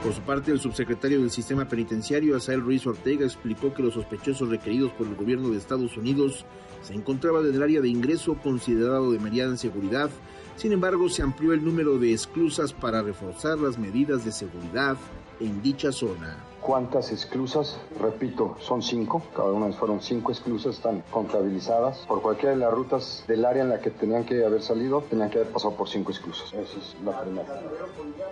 [0.03, 4.49] Por su parte, el subsecretario del Sistema Penitenciario, Asael Ruiz Ortega, explicó que los sospechosos
[4.49, 6.45] requeridos por el gobierno de Estados Unidos
[6.81, 10.09] se encontraban en el área de ingreso considerado de mediana seguridad.
[10.57, 14.97] Sin embargo, se amplió el número de esclusas para reforzar las medidas de seguridad
[15.39, 16.43] en dicha zona.
[16.61, 17.79] ¿Cuántas esclusas?
[18.01, 19.21] Repito, son cinco.
[19.35, 21.99] Cada una fueron cinco esclusas, están contabilizadas.
[22.07, 25.29] Por cualquiera de las rutas del área en la que tenían que haber salido, tenían
[25.29, 26.51] que haber pasado por cinco esclusas.
[26.53, 27.61] Esa es la primera.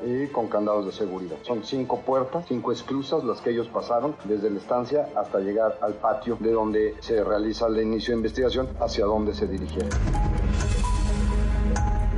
[0.04, 1.38] Y con candados de seguridad.
[1.44, 5.94] Son cinco puertas, cinco esclusas las que ellos pasaron desde la estancia hasta llegar al
[5.94, 9.92] patio de donde se realiza el inicio de investigación, hacia donde se dirigieron.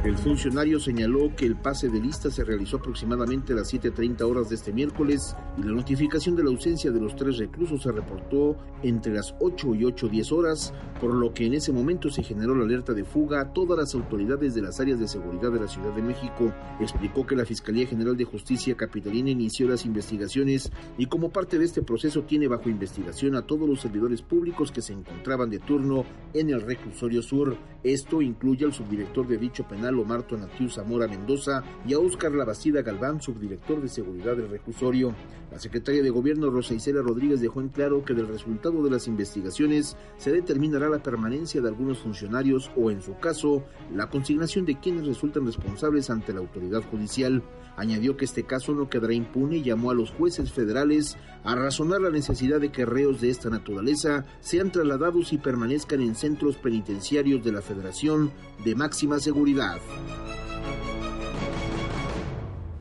[0.03, 4.47] El funcionario señaló que el pase de lista se realizó aproximadamente a las 7.30 horas
[4.47, 8.55] de este miércoles y la notificación de la ausencia de los tres reclusos se reportó
[8.83, 12.63] entre las 8 y 8.10 horas, por lo que en ese momento se generó la
[12.63, 15.93] alerta de fuga a todas las autoridades de las áreas de seguridad de la Ciudad
[15.93, 16.53] de México.
[16.79, 21.65] Explicó que la Fiscalía General de Justicia Capitalina inició las investigaciones y como parte de
[21.65, 26.05] este proceso tiene bajo investigación a todos los servidores públicos que se encontraban de turno
[26.33, 27.57] en el reclusorio sur.
[27.83, 32.82] Esto incluye al subdirector de dicho penal Omar Tonatiu Zamora Mendoza y a Óscar Labastida
[32.82, 35.13] Galván, subdirector de seguridad del reclusorio.
[35.52, 39.08] La secretaria de Gobierno Rosa Isela Rodríguez dejó en claro que del resultado de las
[39.08, 44.80] investigaciones se determinará la permanencia de algunos funcionarios o, en su caso, la consignación de
[44.80, 47.43] quienes resultan responsables ante la autoridad judicial.
[47.77, 52.01] Añadió que este caso no quedará impune y llamó a los jueces federales a razonar
[52.01, 57.43] la necesidad de que reos de esta naturaleza sean trasladados y permanezcan en centros penitenciarios
[57.45, 58.31] de la Federación
[58.65, 59.77] de máxima seguridad.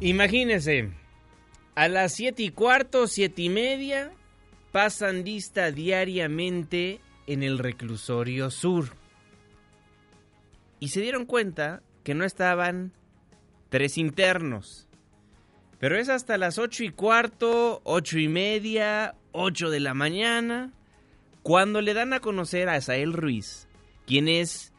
[0.00, 0.90] Imagínese,
[1.74, 4.12] a las siete y cuarto, siete y media,
[4.72, 8.90] pasan lista diariamente en el reclusorio sur.
[10.80, 12.92] Y se dieron cuenta que no estaban
[13.68, 14.85] tres internos.
[15.78, 20.72] Pero es hasta las ocho y cuarto, ocho y media, ocho de la mañana,
[21.42, 23.68] cuando le dan a conocer a Asael Ruiz,
[24.06, 24.72] quien es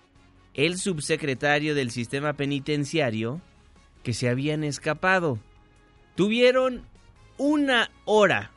[0.54, 3.42] el subsecretario del sistema penitenciario,
[4.04, 5.40] que se habían escapado.
[6.16, 6.84] Tuvieron
[7.38, 8.52] una hora,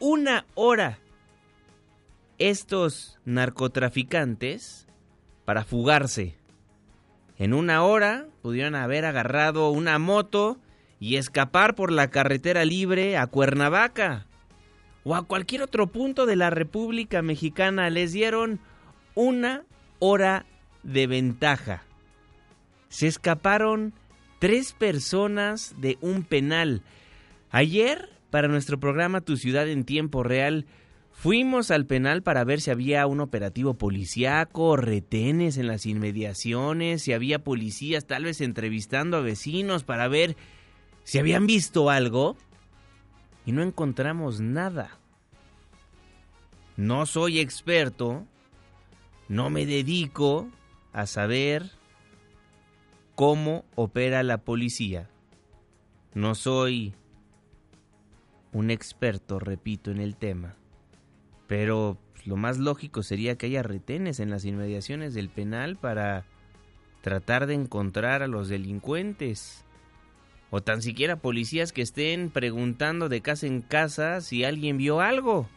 [0.00, 0.98] una hora,
[2.38, 4.88] estos narcotraficantes
[5.44, 6.34] para fugarse.
[7.38, 10.58] En una hora pudieron haber agarrado una moto
[11.00, 14.26] y escapar por la carretera libre a Cuernavaca.
[15.02, 17.88] o a cualquier otro punto de la República Mexicana.
[17.88, 18.60] Les dieron
[19.14, 19.64] una
[19.98, 20.44] hora
[20.82, 21.84] de ventaja.
[22.90, 23.94] Se escaparon
[24.40, 26.82] tres personas de un penal.
[27.50, 30.66] Ayer, para nuestro programa Tu ciudad en tiempo real,
[31.12, 37.14] fuimos al penal para ver si había un operativo policíaco, retenes en las inmediaciones, si
[37.14, 40.36] había policías tal vez entrevistando a vecinos para ver
[41.10, 42.36] si habían visto algo.
[43.44, 45.00] Y no encontramos nada.
[46.76, 48.28] No soy experto,
[49.28, 50.48] no me dedico
[50.92, 51.72] a saber
[53.16, 55.10] cómo opera la policía.
[56.14, 56.94] No soy
[58.52, 60.54] un experto, repito, en el tema.
[61.48, 66.24] Pero lo más lógico sería que haya retenes en las inmediaciones del penal para
[67.00, 69.64] tratar de encontrar a los delincuentes.
[70.50, 75.48] O tan siquiera policías que estén preguntando de casa en casa si alguien vio algo.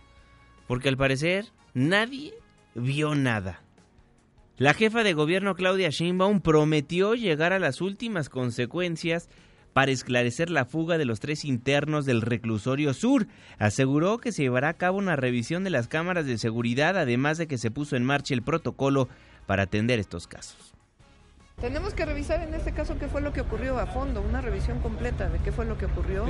[0.68, 2.34] Porque al parecer nadie
[2.76, 3.62] vio nada.
[4.58, 9.30] La jefa de gobierno Claudia Sheinbaum prometió llegar a las últimas consecuencias
[9.74, 13.28] para esclarecer la fuga de los tres internos del reclusorio sur.
[13.58, 17.48] Aseguró que se llevará a cabo una revisión de las cámaras de seguridad, además de
[17.48, 19.10] que se puso en marcha el protocolo
[19.48, 20.73] para atender estos casos.
[21.64, 24.80] Tenemos que revisar en este caso qué fue lo que ocurrió a fondo, una revisión
[24.80, 26.26] completa de qué fue lo que ocurrió,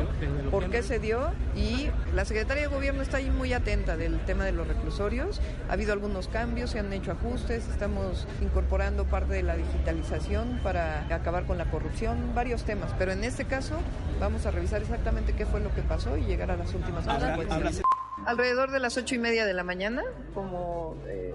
[0.52, 4.46] por qué se dio y la Secretaría de Gobierno está ahí muy atenta del tema
[4.46, 5.42] de los reclusorios.
[5.70, 11.08] Ha habido algunos cambios, se han hecho ajustes, estamos incorporando parte de la digitalización para
[11.10, 13.80] acabar con la corrupción, varios temas, pero en este caso
[14.20, 17.82] vamos a revisar exactamente qué fue lo que pasó y llegar a las últimas consecuencias.
[18.28, 20.04] Alrededor de las ocho y media de la mañana,
[20.36, 21.34] como eh,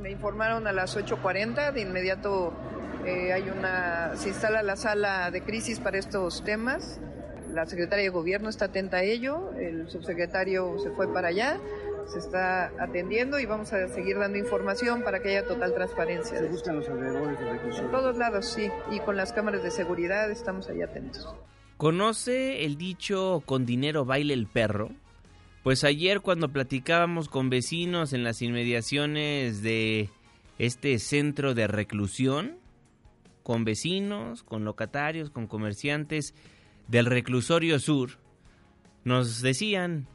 [0.00, 2.52] me informaron a las 8.40, de inmediato
[3.06, 7.00] eh, hay una, se instala la sala de crisis para estos temas.
[7.52, 11.60] La secretaria de gobierno está atenta a ello, el subsecretario se fue para allá,
[12.06, 16.38] se está atendiendo y vamos a seguir dando información para que haya total transparencia.
[16.38, 20.30] ¿Se buscan los alrededores de En todos lados, sí, y con las cámaras de seguridad
[20.30, 21.32] estamos ahí atentos.
[21.76, 24.90] ¿Conoce el dicho con dinero baile el perro?
[25.62, 30.10] Pues ayer cuando platicábamos con vecinos en las inmediaciones de
[30.58, 32.58] este centro de reclusión,
[33.44, 36.34] con vecinos, con locatarios, con comerciantes
[36.88, 38.18] del reclusorio sur,
[39.04, 40.08] nos decían,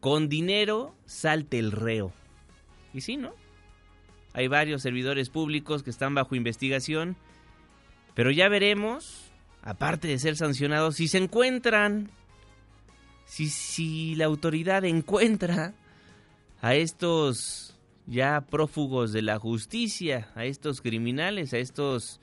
[0.00, 2.12] con dinero salte el reo.
[2.92, 3.32] Y sí, ¿no?
[4.32, 7.16] Hay varios servidores públicos que están bajo investigación,
[8.14, 9.30] pero ya veremos,
[9.62, 12.10] aparte de ser sancionados, si se encuentran,
[13.24, 15.74] si, si la autoridad encuentra
[16.60, 17.75] a estos
[18.06, 22.20] ya prófugos de la justicia, a estos criminales, a estos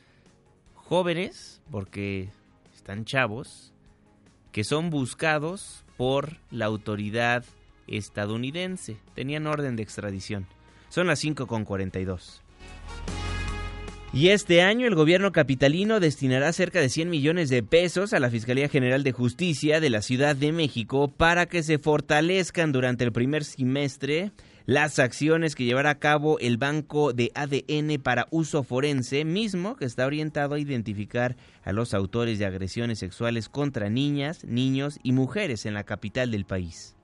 [0.75, 2.29] jóvenes, porque
[2.73, 3.73] están chavos,
[4.51, 7.43] que son buscados por la autoridad
[7.87, 8.97] estadounidense.
[9.15, 10.47] Tenían orden de extradición.
[10.89, 12.41] Son las 5.42.
[14.13, 18.29] Y este año el gobierno capitalino destinará cerca de 100 millones de pesos a la
[18.29, 23.11] Fiscalía General de Justicia de la Ciudad de México para que se fortalezcan durante el
[23.11, 24.31] primer semestre
[24.65, 29.85] las acciones que llevará a cabo el Banco de ADN para uso forense, mismo que
[29.85, 35.65] está orientado a identificar a los autores de agresiones sexuales contra niñas, niños y mujeres
[35.65, 36.95] en la capital del país.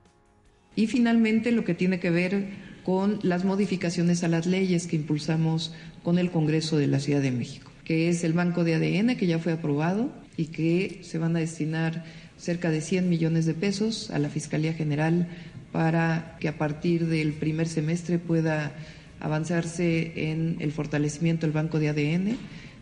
[0.74, 2.48] Y finalmente lo que tiene que ver
[2.82, 7.30] con las modificaciones a las leyes que impulsamos con el Congreso de la Ciudad de
[7.30, 11.36] México, que es el Banco de ADN que ya fue aprobado y que se van
[11.36, 12.04] a destinar
[12.38, 15.28] cerca de 100 millones de pesos a la Fiscalía General
[15.72, 18.72] para que a partir del primer semestre pueda
[19.20, 22.36] avanzarse en el fortalecimiento del banco de ADN,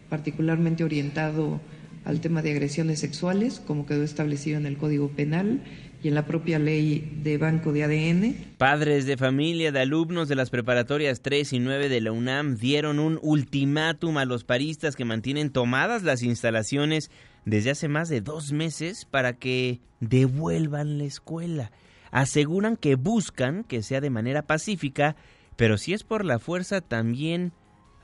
[0.09, 1.61] particularmente orientado
[2.05, 5.61] al tema de agresiones sexuales, como quedó establecido en el Código Penal
[6.03, 8.37] y en la propia ley de banco de ADN.
[8.57, 12.99] Padres de familia de alumnos de las preparatorias 3 y 9 de la UNAM dieron
[12.99, 17.11] un ultimátum a los paristas que mantienen tomadas las instalaciones
[17.45, 21.73] desde hace más de dos meses para que devuelvan la escuela
[22.11, 25.17] aseguran que buscan que sea de manera pacífica,
[25.57, 27.53] pero si es por la fuerza también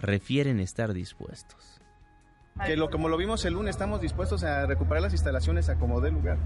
[0.01, 1.81] refieren estar dispuestos.
[2.67, 6.01] Que lo, como lo vimos el lunes, estamos dispuestos a recuperar las instalaciones a como
[6.01, 6.39] dé lugar.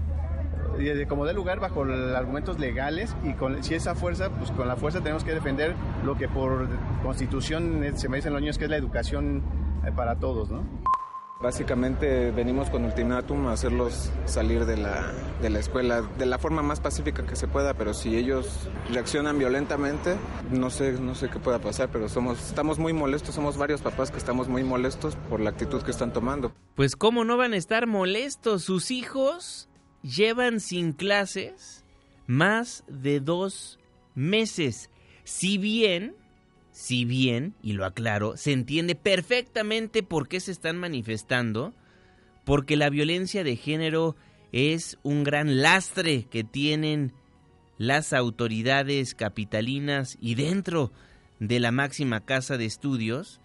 [0.79, 4.75] Y como dé lugar bajo argumentos legales y con, si esa fuerza, pues con la
[4.75, 6.67] fuerza tenemos que defender lo que por
[7.03, 9.43] constitución se me dicen los niños que es la educación
[9.85, 10.63] eh, para todos, ¿no?
[11.41, 16.61] Básicamente venimos con ultimátum a hacerlos salir de la, de la escuela de la forma
[16.61, 20.17] más pacífica que se pueda, pero si ellos reaccionan violentamente,
[20.51, 24.11] no sé, no sé qué pueda pasar, pero somos, estamos muy molestos, somos varios papás
[24.11, 26.51] que estamos muy molestos por la actitud que están tomando.
[26.75, 29.69] Pues cómo no van a estar molestos, sus hijos
[30.01, 31.85] llevan sin clases
[32.27, 33.79] más de dos
[34.13, 34.89] meses.
[35.23, 36.17] Si bien,
[36.79, 41.73] si bien, y lo aclaro, se entiende perfectamente por qué se están manifestando,
[42.45, 44.15] porque la violencia de género
[44.53, 47.11] es un gran lastre que tienen
[47.77, 50.93] las autoridades capitalinas y dentro
[51.41, 53.41] de la máxima casa de estudios,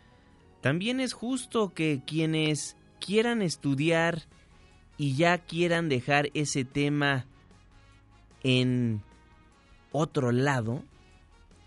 [0.60, 4.22] también es justo que quienes quieran estudiar
[4.96, 7.26] y ya quieran dejar ese tema
[8.44, 9.02] en
[9.90, 10.84] otro lado,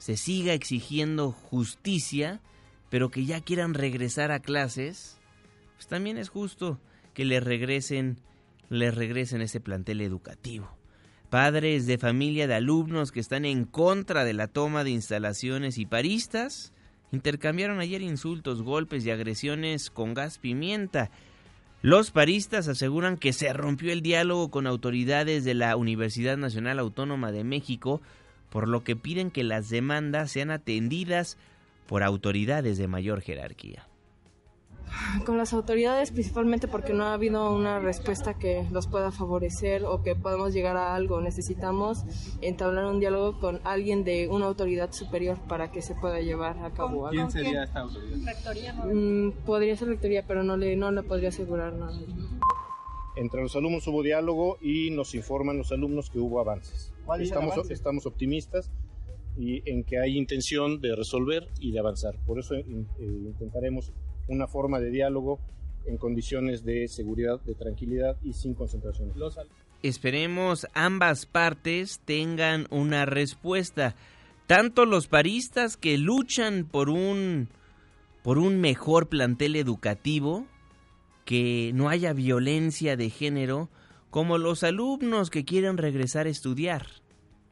[0.08, 2.40] se siga exigiendo justicia,
[2.90, 5.20] pero que ya quieran regresar a clases,
[5.76, 6.80] pues también es justo
[7.14, 8.18] que les regresen,
[8.70, 10.72] les regresen ese plantel educativo.
[11.30, 15.86] Padres de familia de alumnos que están en contra de la toma de instalaciones y
[15.86, 16.72] paristas
[17.12, 21.12] intercambiaron ayer insultos, golpes y agresiones con gas pimienta.
[21.82, 27.34] Los paristas aseguran que se rompió el diálogo con autoridades de la Universidad Nacional Autónoma
[27.34, 28.02] de México,
[28.50, 31.38] por lo que piden que las demandas sean atendidas
[31.88, 33.88] por autoridades de mayor jerarquía
[35.26, 40.02] con las autoridades principalmente porque no ha habido una respuesta que los pueda favorecer o
[40.02, 41.22] que podamos llegar a algo.
[41.22, 42.04] Necesitamos
[42.42, 46.72] entablar un diálogo con alguien de una autoridad superior para que se pueda llevar a
[46.72, 47.10] cabo algo.
[47.10, 48.18] ¿Quién sería esta autoridad?
[48.26, 48.74] ¿Rectoría?
[48.74, 51.98] Mm, podría ser rectoría, pero no le, no le podría asegurar nada.
[53.16, 56.94] Entre los alumnos hubo diálogo y nos informan los alumnos que hubo avances.
[57.20, 58.72] Estamos, estamos optimistas
[59.38, 62.16] y en que hay intención de resolver y de avanzar.
[62.26, 62.66] Por eso eh,
[63.00, 63.94] intentaremos
[64.28, 65.40] una forma de diálogo
[65.86, 69.12] en condiciones de seguridad, de tranquilidad y sin concentración.
[69.84, 73.96] Esperemos ambas partes tengan una respuesta.
[74.48, 77.50] Tanto los paristas que luchan por un
[78.24, 80.46] por un mejor plantel educativo,
[81.24, 83.70] que no haya violencia de género,
[84.18, 86.88] como los alumnos que quieren regresar a estudiar,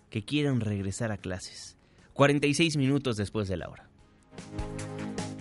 [0.09, 1.77] que quieren regresar a clases.
[2.13, 3.87] 46 minutos después de la hora.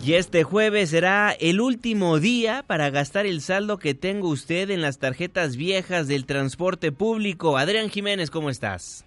[0.05, 4.83] Y este jueves será el último día para gastar el saldo que tengo usted en
[4.83, 7.57] las tarjetas viejas del transporte público.
[7.57, 9.07] Adrián Jiménez, ¿cómo estás?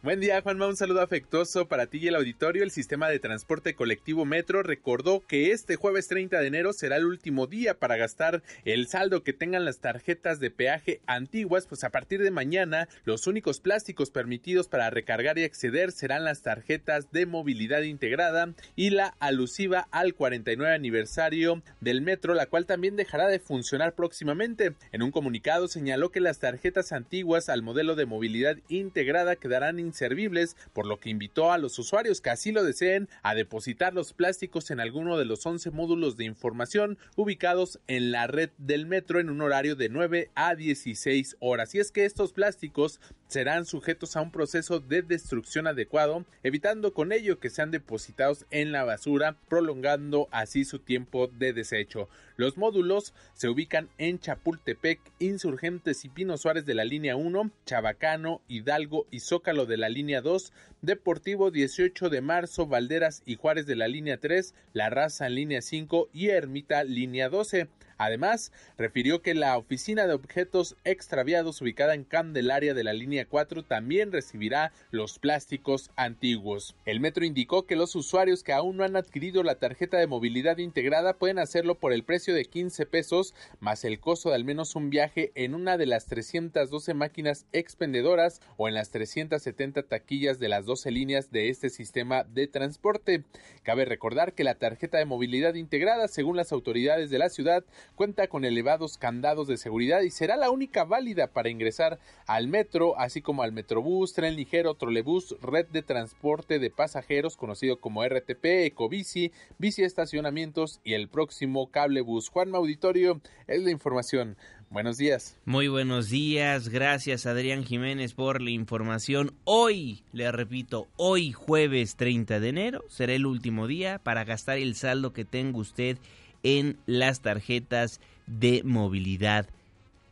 [0.00, 0.68] Buen día, Juanma.
[0.68, 2.62] Un saludo afectuoso para ti y el auditorio.
[2.62, 7.04] El sistema de transporte colectivo Metro recordó que este jueves 30 de enero será el
[7.04, 11.90] último día para gastar el saldo que tengan las tarjetas de peaje antiguas, pues a
[11.90, 17.26] partir de mañana los únicos plásticos permitidos para recargar y acceder serán las tarjetas de
[17.26, 23.40] movilidad integrada y la alusiva al 49 aniversario del Metro, la cual también dejará de
[23.40, 24.74] funcionar próximamente.
[24.92, 30.56] En un comunicado señaló que las tarjetas antiguas al modelo de movilidad integrada quedarán inservibles,
[30.72, 34.70] por lo que invitó a los usuarios que así lo deseen a depositar los plásticos
[34.70, 39.30] en alguno de los 11 módulos de información ubicados en la red del metro en
[39.30, 41.74] un horario de 9 a 16 horas.
[41.74, 47.12] Y es que estos plásticos serán sujetos a un proceso de destrucción adecuado, evitando con
[47.12, 52.08] ello que sean depositados en la basura, prolongando así su tiempo de desecho.
[52.36, 58.40] Los módulos se ubican en Chapultepec, Insurgentes y Pino Suárez de la línea 1, Chabacano,
[58.48, 60.52] Hidalgo y Zócalo de la línea 2,
[60.82, 65.62] Deportivo 18 de marzo, Valderas y Juárez de la línea 3, La Raza en línea
[65.62, 67.68] 5 y Ermita línea 12.
[67.98, 73.64] Además, refirió que la oficina de objetos extraviados ubicada en Candelaria de la línea 4
[73.64, 76.76] también recibirá los plásticos antiguos.
[76.86, 80.58] El metro indicó que los usuarios que aún no han adquirido la tarjeta de movilidad
[80.58, 84.76] integrada pueden hacerlo por el precio de 15 pesos más el costo de al menos
[84.76, 90.48] un viaje en una de las 312 máquinas expendedoras o en las 370 taquillas de
[90.48, 93.24] las 12 líneas de este sistema de transporte.
[93.64, 98.28] Cabe recordar que la tarjeta de movilidad integrada, según las autoridades de la ciudad, cuenta
[98.28, 103.22] con elevados candados de seguridad y será la única válida para ingresar al metro, así
[103.22, 109.32] como al metrobús, tren ligero, trolebús, red de transporte de pasajeros conocido como RTP, Ecobici,
[109.58, 112.28] bici estacionamientos y el próximo cablebús.
[112.28, 114.36] Juan Auditorio es la información.
[114.70, 115.38] Buenos días.
[115.46, 116.68] Muy buenos días.
[116.68, 119.32] Gracias Adrián Jiménez por la información.
[119.44, 124.74] Hoy, le repito, hoy jueves 30 de enero será el último día para gastar el
[124.74, 125.96] saldo que tenga usted
[126.42, 129.46] en las tarjetas de movilidad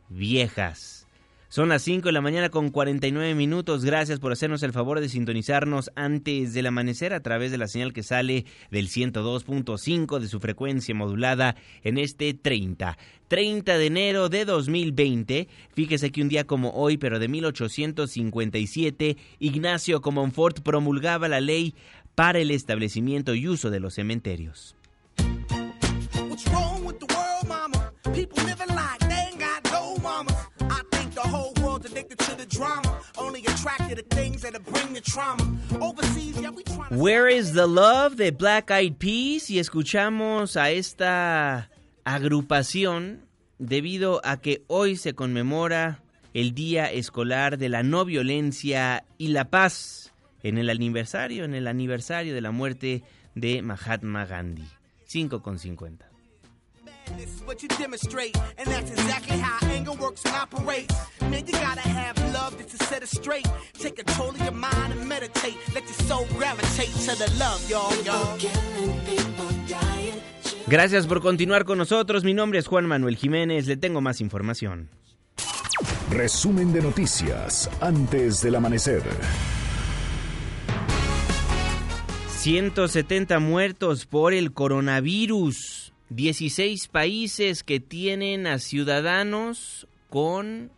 [0.09, 1.07] viejas.
[1.49, 3.85] Son las 5 de la mañana con 49 minutos.
[3.85, 7.93] Gracias por hacernos el favor de sintonizarnos antes del amanecer a través de la señal
[7.93, 12.97] que sale del 102.5 de su frecuencia modulada en este 30.
[13.29, 15.47] 30 de enero de 2020.
[15.73, 21.75] Fíjese que un día como hoy, pero de 1857, Ignacio Comonfort promulgaba la ley
[22.13, 24.76] para el establecimiento y uso de los cementerios.
[28.17, 30.33] People living like they ain't got no mamas.
[30.61, 32.47] I think the whole world's addicted to the
[36.89, 41.69] Where is the Love de Black Eyed Peas y escuchamos a esta
[42.05, 43.27] agrupación
[43.59, 46.01] debido a que hoy se conmemora
[46.33, 50.11] el Día Escolar de la No Violencia y la Paz
[50.41, 53.03] en el aniversario, en el aniversario de la muerte
[53.35, 54.67] de Mahatma Gandhi.
[55.05, 56.16] 5 con 50.
[57.15, 60.93] This is what you demonstrate, and that's exactly how anger works and operates.
[61.21, 63.47] Man, you gotta have love just to set it straight.
[63.79, 65.55] Take control of your mind and meditate.
[65.73, 68.37] Let your soul gravitate to the love, y'all, y'all.
[70.67, 72.25] Gracias por continuar con nosotros.
[72.25, 73.67] Mi nombre es Juan Manuel Jiménez.
[73.67, 74.89] Le tengo más información.
[76.09, 79.03] Resumen de noticias antes del amanecer.
[82.37, 85.86] 170 muertos por el coronavirus.
[86.09, 90.71] 16 países que tienen a ciudadanos con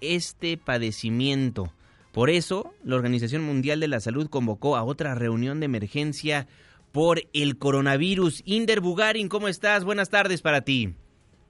[0.00, 1.72] este padecimiento.
[2.12, 6.46] Por eso, la Organización Mundial de la Salud convocó a otra reunión de emergencia
[6.92, 8.42] por el coronavirus.
[8.46, 9.84] Inder Bugarin, ¿cómo estás?
[9.84, 10.94] Buenas tardes para ti.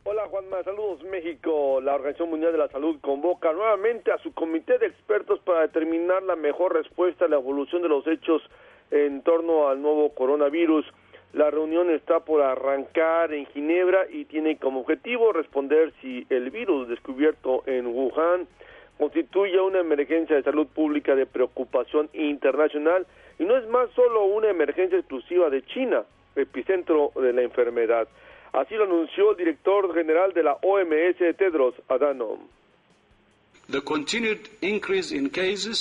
[0.05, 1.83] Hola Juanma, saludos México.
[1.83, 6.23] La Organización Mundial de la Salud convoca nuevamente a su comité de expertos para determinar
[6.23, 8.41] la mejor respuesta a la evolución de los hechos
[8.91, 10.87] en torno al nuevo coronavirus.
[11.35, 16.89] La reunión está por arrancar en Ginebra y tiene como objetivo responder si el virus
[16.89, 18.47] descubierto en Wuhan
[18.97, 23.07] constituye una emergencia de salud pública de preocupación internacional
[23.39, 26.05] y no es más solo una emergencia exclusiva de China,
[26.35, 28.09] epicentro de la enfermedad.
[28.53, 32.39] Así lo anunció el director general de la OMS, Tedros Adhanom.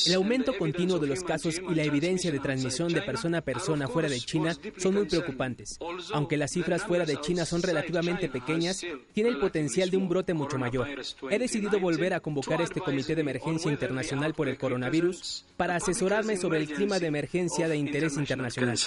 [0.06, 3.88] El aumento continuo de los casos y la evidencia de transmisión de persona a persona
[3.88, 5.80] fuera de China son muy preocupantes.
[6.12, 10.34] Aunque las cifras fuera de China son relativamente pequeñas, tiene el potencial de un brote
[10.34, 10.90] mucho mayor.
[11.30, 16.36] He decidido volver a convocar este Comité de Emergencia Internacional por el Coronavirus para asesorarme
[16.36, 18.78] sobre el clima de emergencia de interés internacional.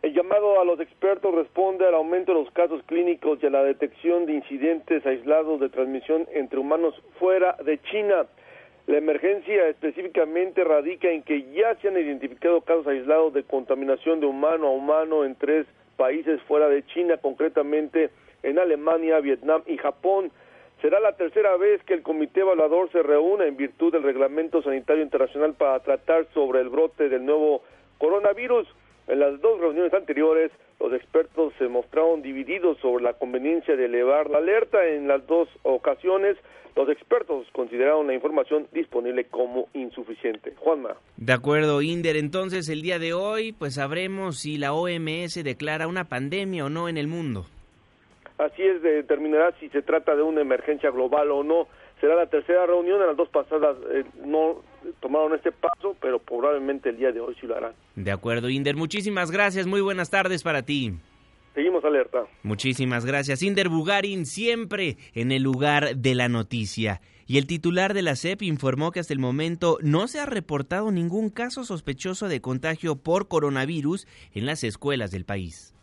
[0.00, 3.64] El llamado a los expertos responde al aumento de los casos clínicos y a la
[3.64, 8.26] detección de incidentes aislados de transmisión entre humanos fuera de China.
[8.86, 14.26] La emergencia específicamente radica en que ya se han identificado casos aislados de contaminación de
[14.26, 18.10] humano a humano en tres países fuera de China, concretamente
[18.44, 20.30] en Alemania, Vietnam y Japón.
[20.80, 25.02] Será la tercera vez que el Comité Evaluador se reúne en virtud del Reglamento Sanitario
[25.02, 27.62] Internacional para tratar sobre el brote del nuevo
[27.98, 28.68] coronavirus.
[29.08, 34.28] En las dos reuniones anteriores, los expertos se mostraron divididos sobre la conveniencia de elevar
[34.28, 34.86] la alerta.
[34.86, 36.36] En las dos ocasiones,
[36.76, 40.52] los expertos consideraron la información disponible como insuficiente.
[40.58, 40.94] Juanma.
[41.16, 42.16] De acuerdo, Inder.
[42.16, 46.88] Entonces, el día de hoy, pues sabremos si la OMS declara una pandemia o no
[46.88, 47.46] en el mundo.
[48.36, 51.66] Así es, determinará si se trata de una emergencia global o no.
[52.00, 54.62] Será la tercera reunión, en las dos pasadas eh, no
[55.00, 57.72] tomaron este paso, pero probablemente el día de hoy sí lo harán.
[57.96, 58.76] De acuerdo, Inder.
[58.76, 59.66] Muchísimas gracias.
[59.66, 60.94] Muy buenas tardes para ti.
[61.54, 62.24] Seguimos alerta.
[62.42, 63.42] Muchísimas gracias.
[63.42, 67.00] Inder Bugarin, siempre en el lugar de la noticia.
[67.26, 70.90] Y el titular de la CEP informó que hasta el momento no se ha reportado
[70.90, 75.74] ningún caso sospechoso de contagio por coronavirus en las escuelas del país.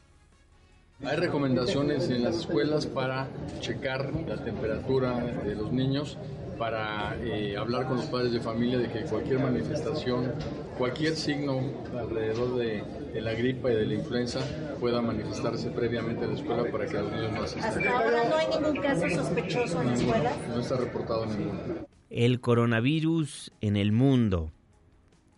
[1.05, 3.27] Hay recomendaciones en las escuelas para
[3.59, 6.17] checar la temperatura de los niños,
[6.57, 10.33] para eh, hablar con los padres de familia de que cualquier manifestación,
[10.77, 11.61] cualquier signo
[11.95, 12.83] alrededor de,
[13.21, 14.39] la gripa y de la influenza
[14.79, 17.71] pueda manifestarse previamente en la escuela para que los niños no asistan.
[17.71, 20.31] Hasta ahora no hay ningún caso sospechoso en la escuela.
[20.49, 21.87] No está reportado ninguno.
[22.09, 24.51] El coronavirus en el mundo.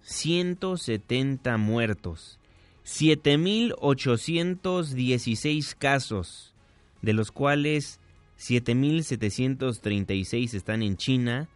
[0.02, 2.40] 170 muertos.
[2.88, 6.56] 7.816 casos,
[7.02, 8.00] de los cuales
[8.40, 11.50] 7.736 están en China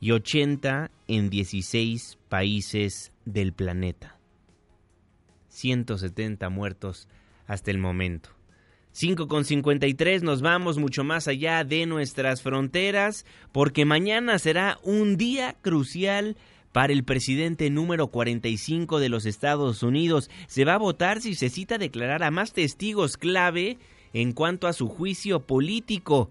[0.00, 4.16] y 80 en 16 países del planeta.
[5.48, 7.08] 170 muertos
[7.46, 8.30] hasta el momento.
[8.94, 16.38] 5.53 nos vamos mucho más allá de nuestras fronteras porque mañana será un día crucial
[16.72, 20.30] para el presidente número 45 de los Estados Unidos.
[20.46, 23.78] Se va a votar si se cita declarar a más testigos clave
[24.12, 26.30] en cuanto a su juicio político.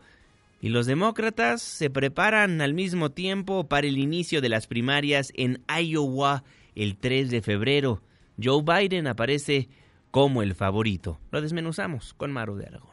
[0.61, 5.61] Y los demócratas se preparan al mismo tiempo para el inicio de las primarias en
[5.67, 6.43] Iowa
[6.75, 8.01] el 3 de febrero.
[8.41, 9.69] Joe Biden aparece
[10.11, 11.19] como el favorito.
[11.31, 12.89] Lo desmenuzamos con Maru de Aragón.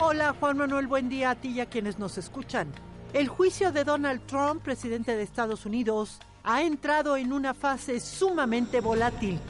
[0.00, 2.72] Hola Juan Manuel, buen día a ti y a quienes nos escuchan.
[3.14, 8.82] El juicio de Donald Trump, presidente de Estados Unidos, ha entrado en una fase sumamente
[8.82, 9.40] volátil.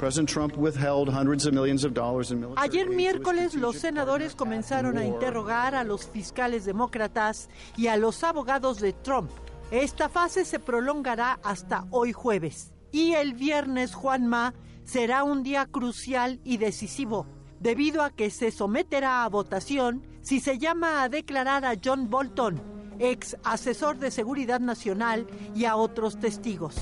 [2.57, 8.79] Ayer miércoles los senadores comenzaron a interrogar a los fiscales demócratas y a los abogados
[8.79, 9.31] de Trump.
[9.73, 12.73] Esta fase se prolongará hasta hoy jueves.
[12.93, 14.55] Y el viernes, Juanma,
[14.85, 17.27] será un día crucial y decisivo,
[17.59, 22.78] debido a que se someterá a votación si se llama a declarar a John Bolton,
[22.99, 26.75] ex asesor de seguridad nacional, y a otros testigos.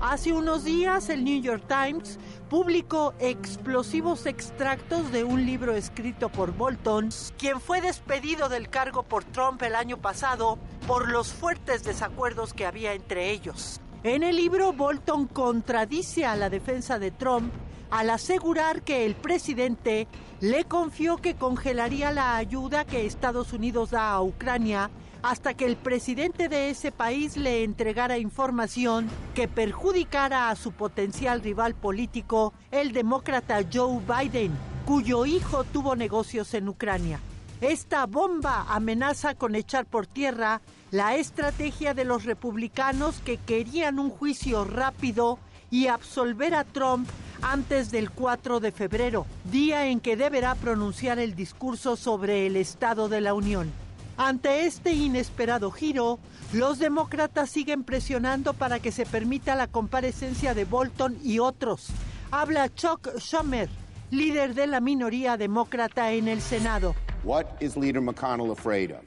[0.00, 2.18] Hace unos días el New York Times
[2.50, 9.22] publicó explosivos extractos de un libro escrito por Bolton, quien fue despedido del cargo por
[9.22, 10.58] Trump el año pasado
[10.88, 13.80] por los fuertes desacuerdos que había entre ellos.
[14.02, 17.52] En el libro, Bolton contradice a la defensa de Trump
[17.92, 20.08] al asegurar que el presidente
[20.40, 24.90] le confió que congelaría la ayuda que Estados Unidos da a Ucrania
[25.22, 31.40] hasta que el presidente de ese país le entregara información que perjudicara a su potencial
[31.40, 34.52] rival político, el demócrata Joe Biden,
[34.84, 37.20] cuyo hijo tuvo negocios en Ucrania.
[37.60, 40.60] Esta bomba amenaza con echar por tierra
[40.90, 45.38] la estrategia de los republicanos que querían un juicio rápido
[45.70, 47.08] y absolver a Trump
[47.40, 53.08] antes del 4 de febrero, día en que deberá pronunciar el discurso sobre el Estado
[53.08, 53.81] de la Unión.
[54.16, 56.18] Ante este inesperado giro,
[56.52, 61.88] los demócratas siguen presionando para que se permita la comparecencia de Bolton y otros.
[62.30, 63.68] Habla Chuck Schumer,
[64.10, 66.94] líder de la minoría demócrata en el Senado.
[67.24, 69.02] What is Leader McConnell afraid of?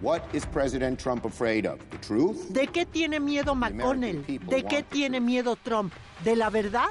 [0.00, 1.78] What is President Trump afraid of?
[1.90, 2.50] The truth?
[2.50, 4.24] ¿De qué tiene miedo McConnell?
[4.26, 5.92] ¿De qué tiene miedo Trump?
[6.22, 6.88] ¿De la verdad?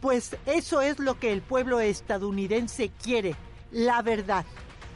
[0.00, 3.34] Pues eso es lo que el pueblo estadounidense quiere,
[3.72, 4.44] la verdad.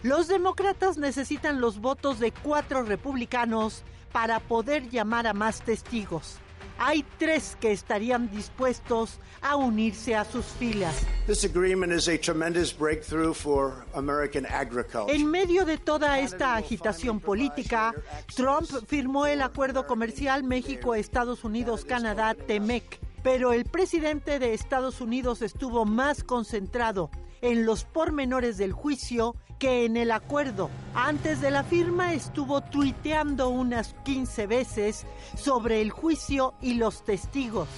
[0.03, 3.83] Los demócratas necesitan los votos de cuatro republicanos
[4.13, 6.39] para poder llamar a más testigos.
[6.79, 10.95] Hay tres que estarían dispuestos a unirse a sus filas.
[15.09, 17.95] En medio de toda esta agitación política,
[18.35, 22.99] Trump firmó el acuerdo comercial México-Estados Unidos-Canadá, TEMEC.
[23.23, 27.11] Pero el presidente de Estados Unidos estuvo más concentrado
[27.43, 30.71] en los pormenores del juicio que en el acuerdo.
[30.95, 35.07] Antes de la firma estuvo tuiteando unas 15 veces
[35.37, 37.69] sobre el juicio y los testigos.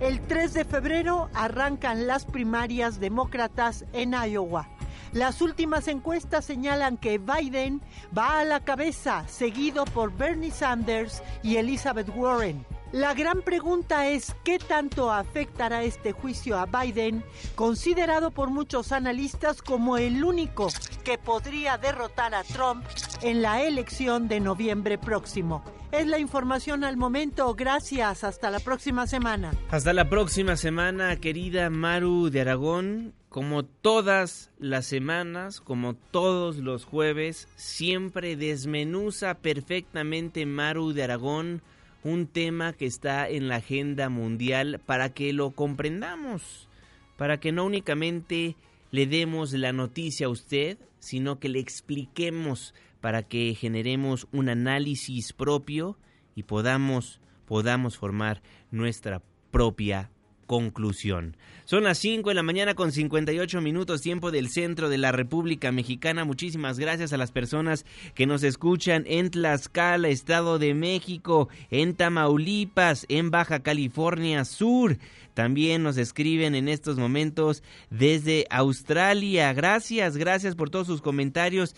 [0.00, 4.68] El 3 de febrero arrancan las primarias demócratas en Iowa.
[5.12, 7.80] Las últimas encuestas señalan que Biden
[8.16, 12.66] va a la cabeza, seguido por Bernie Sanders y Elizabeth Warren.
[12.94, 17.24] La gran pregunta es qué tanto afectará este juicio a Biden,
[17.56, 20.68] considerado por muchos analistas como el único
[21.02, 22.84] que podría derrotar a Trump
[23.20, 25.64] en la elección de noviembre próximo.
[25.90, 27.52] Es la información al momento.
[27.56, 28.22] Gracias.
[28.22, 29.50] Hasta la próxima semana.
[29.72, 33.12] Hasta la próxima semana, querida Maru de Aragón.
[33.28, 41.60] Como todas las semanas, como todos los jueves, siempre desmenuza perfectamente Maru de Aragón
[42.04, 46.68] un tema que está en la agenda mundial para que lo comprendamos,
[47.16, 48.56] para que no únicamente
[48.90, 55.32] le demos la noticia a usted, sino que le expliquemos para que generemos un análisis
[55.32, 55.98] propio
[56.34, 60.10] y podamos podamos formar nuestra propia
[60.46, 61.36] conclusión.
[61.66, 65.72] Son las 5 de la mañana con 58 minutos tiempo del centro de la República
[65.72, 66.24] Mexicana.
[66.24, 73.06] Muchísimas gracias a las personas que nos escuchan en Tlaxcala, Estado de México, en Tamaulipas,
[73.08, 74.98] en Baja California Sur.
[75.32, 79.52] También nos escriben en estos momentos desde Australia.
[79.54, 81.74] Gracias, gracias por todos sus comentarios,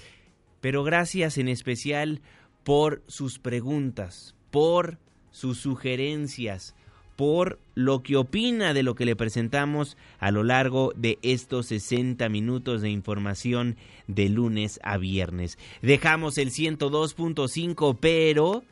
[0.61, 2.21] pero gracias en especial
[2.65, 4.99] por sus preguntas, por
[5.31, 6.75] sus sugerencias
[7.17, 12.29] por lo que opina de lo que le presentamos a lo largo de estos 60
[12.29, 15.59] minutos de información de lunes a viernes.
[15.83, 18.63] Dejamos el 102.5, pero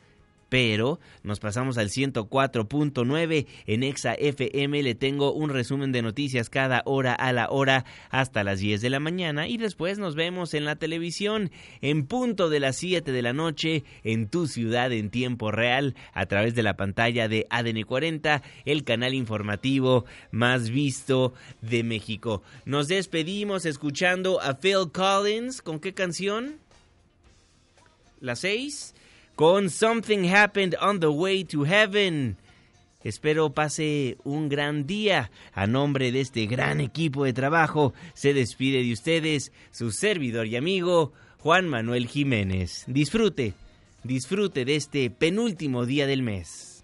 [0.55, 4.83] pero nos pasamos al 104.9 en Exa FM.
[4.83, 8.89] Le tengo un resumen de noticias cada hora a la hora hasta las 10 de
[8.89, 11.51] la mañana y después nos vemos en la televisión
[11.81, 16.25] en punto de las 7 de la noche en tu ciudad en tiempo real a
[16.25, 22.43] través de la pantalla de ADN 40, el canal informativo más visto de México.
[22.63, 25.61] Nos despedimos escuchando a Phil Collins.
[25.61, 26.59] ¿Con qué canción?
[28.21, 28.93] ¿La 6?
[29.35, 32.37] Con Something Happened on the Way to Heaven.
[33.03, 35.29] Espero pase un gran día.
[35.53, 40.55] A nombre de este gran equipo de trabajo, se despide de ustedes su servidor y
[40.55, 42.83] amigo Juan Manuel Jiménez.
[42.87, 43.53] Disfrute
[44.05, 46.83] disfrute de este penúltimo día del mes.